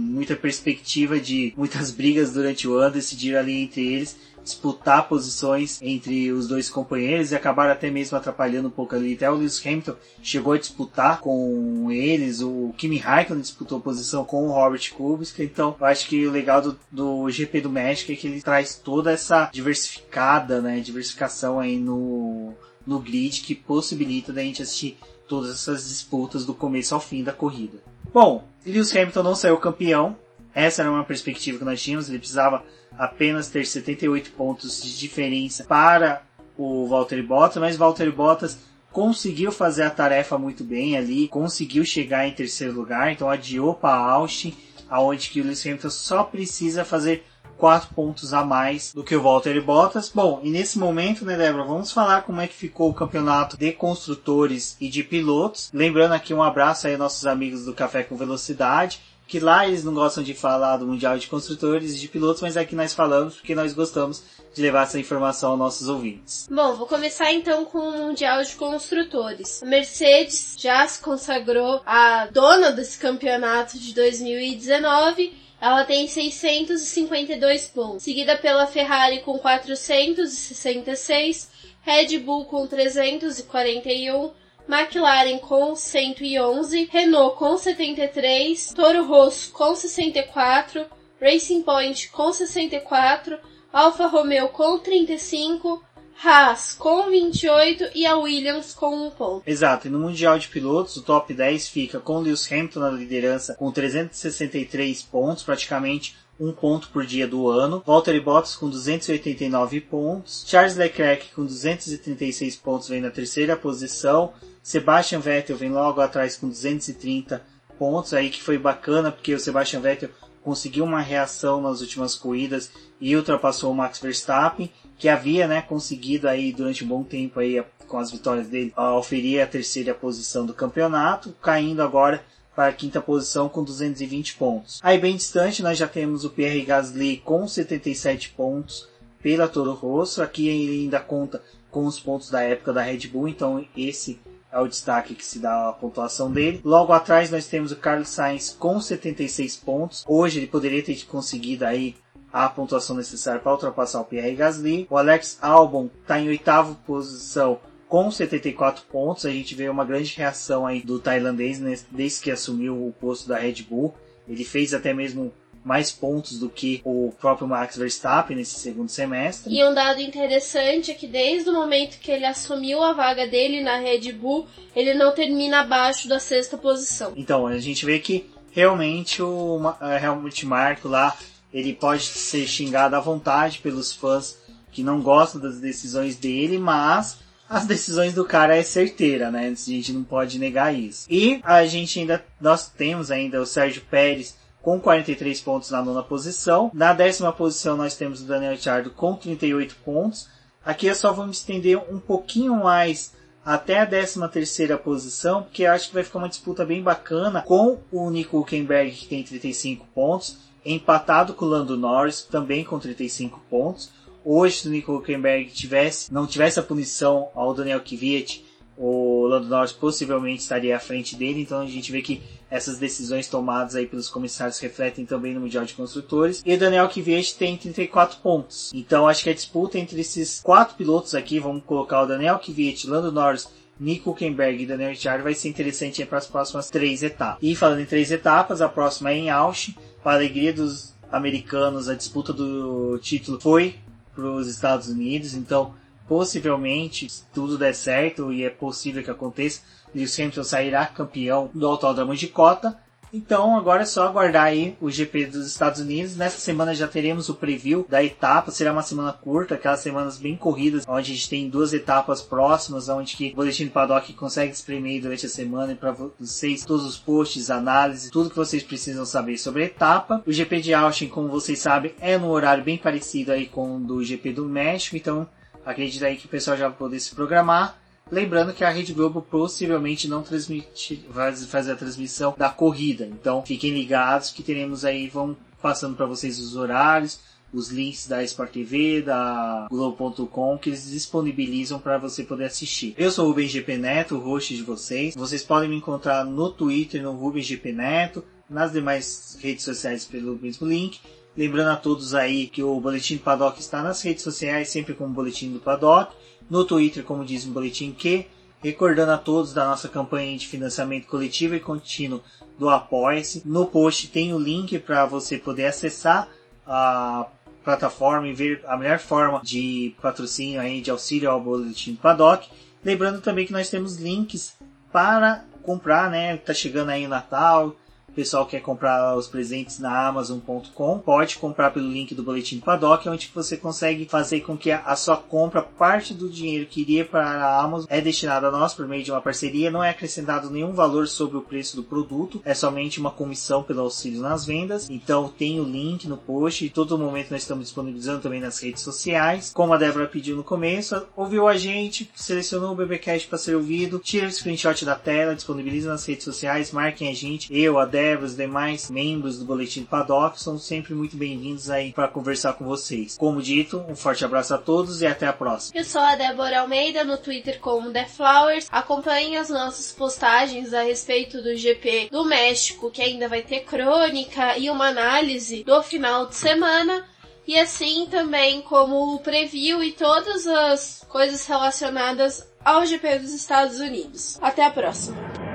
[0.00, 6.32] muita perspectiva de muitas brigas durante o ano, decidiram ali entre eles disputar posições entre
[6.32, 9.14] os dois companheiros e acabaram até mesmo atrapalhando um pouco ali.
[9.14, 14.46] Até o Lewis Hamilton chegou a disputar com eles, o Kimi Raikkonen disputou posição com
[14.46, 18.16] o Robert Kubica, então eu acho que o legal do, do GP do México é
[18.16, 22.54] que ele traz toda essa diversificada, né, diversificação aí no,
[22.86, 24.96] no grid que possibilita da gente assistir
[25.30, 27.78] todas essas disputas do começo ao fim da corrida.
[28.12, 30.16] Bom, Lewis Hamilton não saiu campeão,
[30.52, 32.64] essa era uma perspectiva que nós tínhamos, ele precisava
[32.98, 36.22] apenas ter 78 pontos de diferença para
[36.58, 38.58] o Valtteri Bottas, mas Valtteri Bottas
[38.90, 43.94] conseguiu fazer a tarefa muito bem ali, conseguiu chegar em terceiro lugar, então adiou para
[43.94, 44.52] Austin,
[44.88, 47.24] aonde que o Lewis Hamilton só precisa fazer
[47.60, 50.10] quatro pontos a mais do que o Valtteri Bottas.
[50.12, 53.70] Bom, e nesse momento, né, Débora, vamos falar como é que ficou o campeonato de
[53.72, 55.70] construtores e de pilotos.
[55.72, 59.00] Lembrando aqui um abraço aí aos nossos amigos do Café com Velocidade
[59.30, 62.56] que lá eles não gostam de falar do Mundial de Construtores e de Pilotos, mas
[62.56, 66.48] aqui nós falamos porque nós gostamos de levar essa informação aos nossos ouvintes.
[66.50, 69.62] Bom, vou começar então com o Mundial de Construtores.
[69.62, 75.32] A Mercedes já se consagrou a dona desse campeonato de 2019.
[75.60, 81.50] Ela tem 652 pontos, seguida pela Ferrari com 466,
[81.82, 84.32] Red Bull com 341,
[84.66, 90.86] McLaren com 111, Renault com 73, Toro Rosso com 64,
[91.20, 93.38] Racing Point com 64,
[93.72, 95.84] Alfa Romeo com 35,
[96.22, 99.42] Haas com 28 e a Williams com 1 ponto.
[99.46, 103.54] Exato, e no Mundial de Pilotos o top 10 fica com Lewis Hamilton na liderança
[103.54, 107.82] com 363 pontos, praticamente um ponto por dia do ano.
[107.86, 110.44] Valtteri Bottas com 289 pontos.
[110.46, 114.34] Charles Leclerc com 236 pontos vem na terceira posição.
[114.62, 117.42] Sebastian Vettel vem logo atrás com 230
[117.78, 120.10] pontos aí que foi bacana porque o Sebastian Vettel
[120.42, 122.70] conseguiu uma reação nas últimas corridas
[123.00, 124.70] e ultrapassou o Max Verstappen
[125.00, 129.42] que havia né, conseguido aí durante um bom tempo aí com as vitórias dele oferir
[129.42, 132.22] a terceira posição do campeonato, caindo agora
[132.54, 134.78] para a quinta posição com 220 pontos.
[134.82, 138.88] Aí bem distante nós já temos o Pierre Gasly com 77 pontos
[139.22, 140.22] pela Toro Rosso.
[140.22, 144.20] Aqui ele ainda conta com os pontos da época da Red Bull, então esse
[144.52, 146.60] é o destaque que se dá a pontuação dele.
[146.64, 150.04] Logo atrás nós temos o Carlos Sainz com 76 pontos.
[150.08, 151.94] Hoje ele poderia ter conseguido aí
[152.32, 154.86] a pontuação necessária para ultrapassar o Pierre Gasly.
[154.90, 159.26] O Alex Albon está em oitava posição com 74 pontos.
[159.26, 163.38] A gente vê uma grande reação aí do tailandês desde que assumiu o posto da
[163.38, 163.94] Red Bull.
[164.28, 165.32] Ele fez até mesmo
[165.64, 169.52] mais pontos do que o próprio Max Verstappen nesse segundo semestre.
[169.52, 173.62] E um dado interessante é que desde o momento que ele assumiu a vaga dele
[173.62, 177.12] na Red Bull, ele não termina abaixo da sexta posição.
[177.16, 179.60] Então, a gente vê que realmente o
[180.02, 181.16] Helmut Marko lá,
[181.52, 184.38] ele pode ser xingado à vontade pelos fãs
[184.72, 189.48] que não gostam das decisões dele, mas as decisões do cara é certeira, né?
[189.48, 191.06] A gente não pode negar isso.
[191.10, 196.02] E a gente ainda, nós temos ainda o Sérgio Pérez com 43 pontos na nona
[196.02, 196.70] posição.
[196.74, 200.28] Na décima posição nós temos o Daniel Ricciardo com 38 pontos.
[200.64, 203.12] Aqui é só vamos estender um pouquinho mais
[203.44, 207.42] até a 13 terceira posição, porque eu acho que vai ficar uma disputa bem bacana
[207.42, 212.78] com o Nico Huckenberg que tem 35 pontos, empatado com o Lando Norris também com
[212.78, 213.90] 35 pontos.
[214.22, 218.44] Hoje se o Nico Huckenberg tivesse, não tivesse a punição ao Daniel Kvyat,
[218.82, 223.28] o Lando Norris possivelmente estaria à frente dele, então a gente vê que essas decisões
[223.28, 226.42] tomadas aí pelos comissários refletem também no Mundial de Construtores.
[226.46, 228.70] E o Daniel Kvyat tem 34 pontos.
[228.72, 232.88] Então acho que a disputa entre esses quatro pilotos aqui, vamos colocar o Daniel Kvyat,
[232.88, 237.38] Lando Norris, Nico Huckenberg e Daniel Ricciardo vai ser interessante para as próximas três etapas.
[237.42, 239.74] E falando em três etapas, a próxima é em Austin.
[240.02, 243.74] Para a alegria dos americanos, a disputa do título foi
[244.14, 245.74] para os Estados Unidos, então
[246.10, 249.60] possivelmente, se tudo der certo e é possível que aconteça,
[249.94, 252.76] Lewis Hamilton sairá campeão do Autódromo de Cota.
[253.14, 256.16] Então agora é só aguardar aí o GP dos Estados Unidos.
[256.16, 258.50] Nessa semana já teremos o preview da etapa.
[258.50, 262.88] Será uma semana curta, aquelas semanas bem corridas, onde a gente tem duas etapas próximas,
[262.88, 266.98] onde que o Boletim do Paddock consegue exprimir durante a semana para vocês todos os
[266.98, 270.24] posts, análises, tudo que vocês precisam saber sobre a etapa.
[270.26, 273.80] O GP de Austin, como vocês sabem, é no horário bem parecido aí com o
[273.80, 275.28] do GP do México, então
[275.64, 277.78] acredito aí que o pessoal já vai poder se programar.
[278.10, 283.06] Lembrando que a Rede Globo possivelmente não transmite, vai fazer a transmissão da corrida.
[283.06, 287.20] Então fiquem ligados que teremos aí, vão passando para vocês os horários,
[287.52, 292.94] os links da Sport TV, da Globo.com, que eles disponibilizam para você poder assistir.
[292.96, 295.14] Eu sou o Rubem GP Neto, o host de vocês.
[295.14, 300.36] Vocês podem me encontrar no Twitter, no Rubem GP Neto, nas demais redes sociais pelo
[300.36, 301.00] mesmo link.
[301.36, 305.14] Lembrando a todos aí que o Boletim do Paddock está nas redes sociais, sempre como
[305.14, 306.14] Boletim do Paddock
[306.48, 308.26] no Twitter, como diz o Boletim Q,
[308.60, 312.20] recordando a todos da nossa campanha de financiamento coletivo e contínuo
[312.58, 313.42] do Apoia-se.
[313.44, 316.28] No post tem o link para você poder acessar
[316.66, 317.26] a
[317.64, 322.48] plataforma e ver a melhor forma de patrocínio aí, de auxílio ao Boletim Paddock.
[322.84, 324.56] Lembrando também que nós temos links
[324.92, 326.36] para comprar, né?
[326.38, 327.76] Tá chegando aí o Natal,
[328.10, 333.08] o pessoal quer comprar os presentes na Amazon.com, pode comprar pelo link do Boletim Paddock,
[333.08, 337.24] onde você consegue fazer com que a, sua compra, parte do dinheiro que iria para
[337.24, 340.72] a Amazon, é destinado a nós por meio de uma parceria, não é acrescentado nenhum
[340.72, 344.90] valor sobre o preço do produto, é somente uma comissão pelo auxílio nas vendas.
[344.90, 348.82] Então tem o link no post e todo momento nós estamos disponibilizando também nas redes
[348.82, 349.52] sociais.
[349.54, 354.00] Como a Débora pediu no começo, ouviu a gente, selecionou o BBcast para ser ouvido,
[354.00, 357.99] tira o screenshot da tela, disponibiliza nas redes sociais, marquem a gente, eu, a Débora,
[358.00, 363.18] Os demais membros do Boletim Paddock são sempre muito bem-vindos aí para conversar com vocês.
[363.18, 365.78] Como dito, um forte abraço a todos e até a próxima.
[365.78, 368.68] Eu sou a Débora Almeida, no Twitter como The Flowers.
[368.70, 374.56] Acompanhe as nossas postagens a respeito do GP do México, que ainda vai ter crônica
[374.56, 377.04] e uma análise do final de semana.
[377.46, 383.78] E assim também como o preview e todas as coisas relacionadas ao GP dos Estados
[383.78, 384.38] Unidos.
[384.40, 385.49] Até a próxima!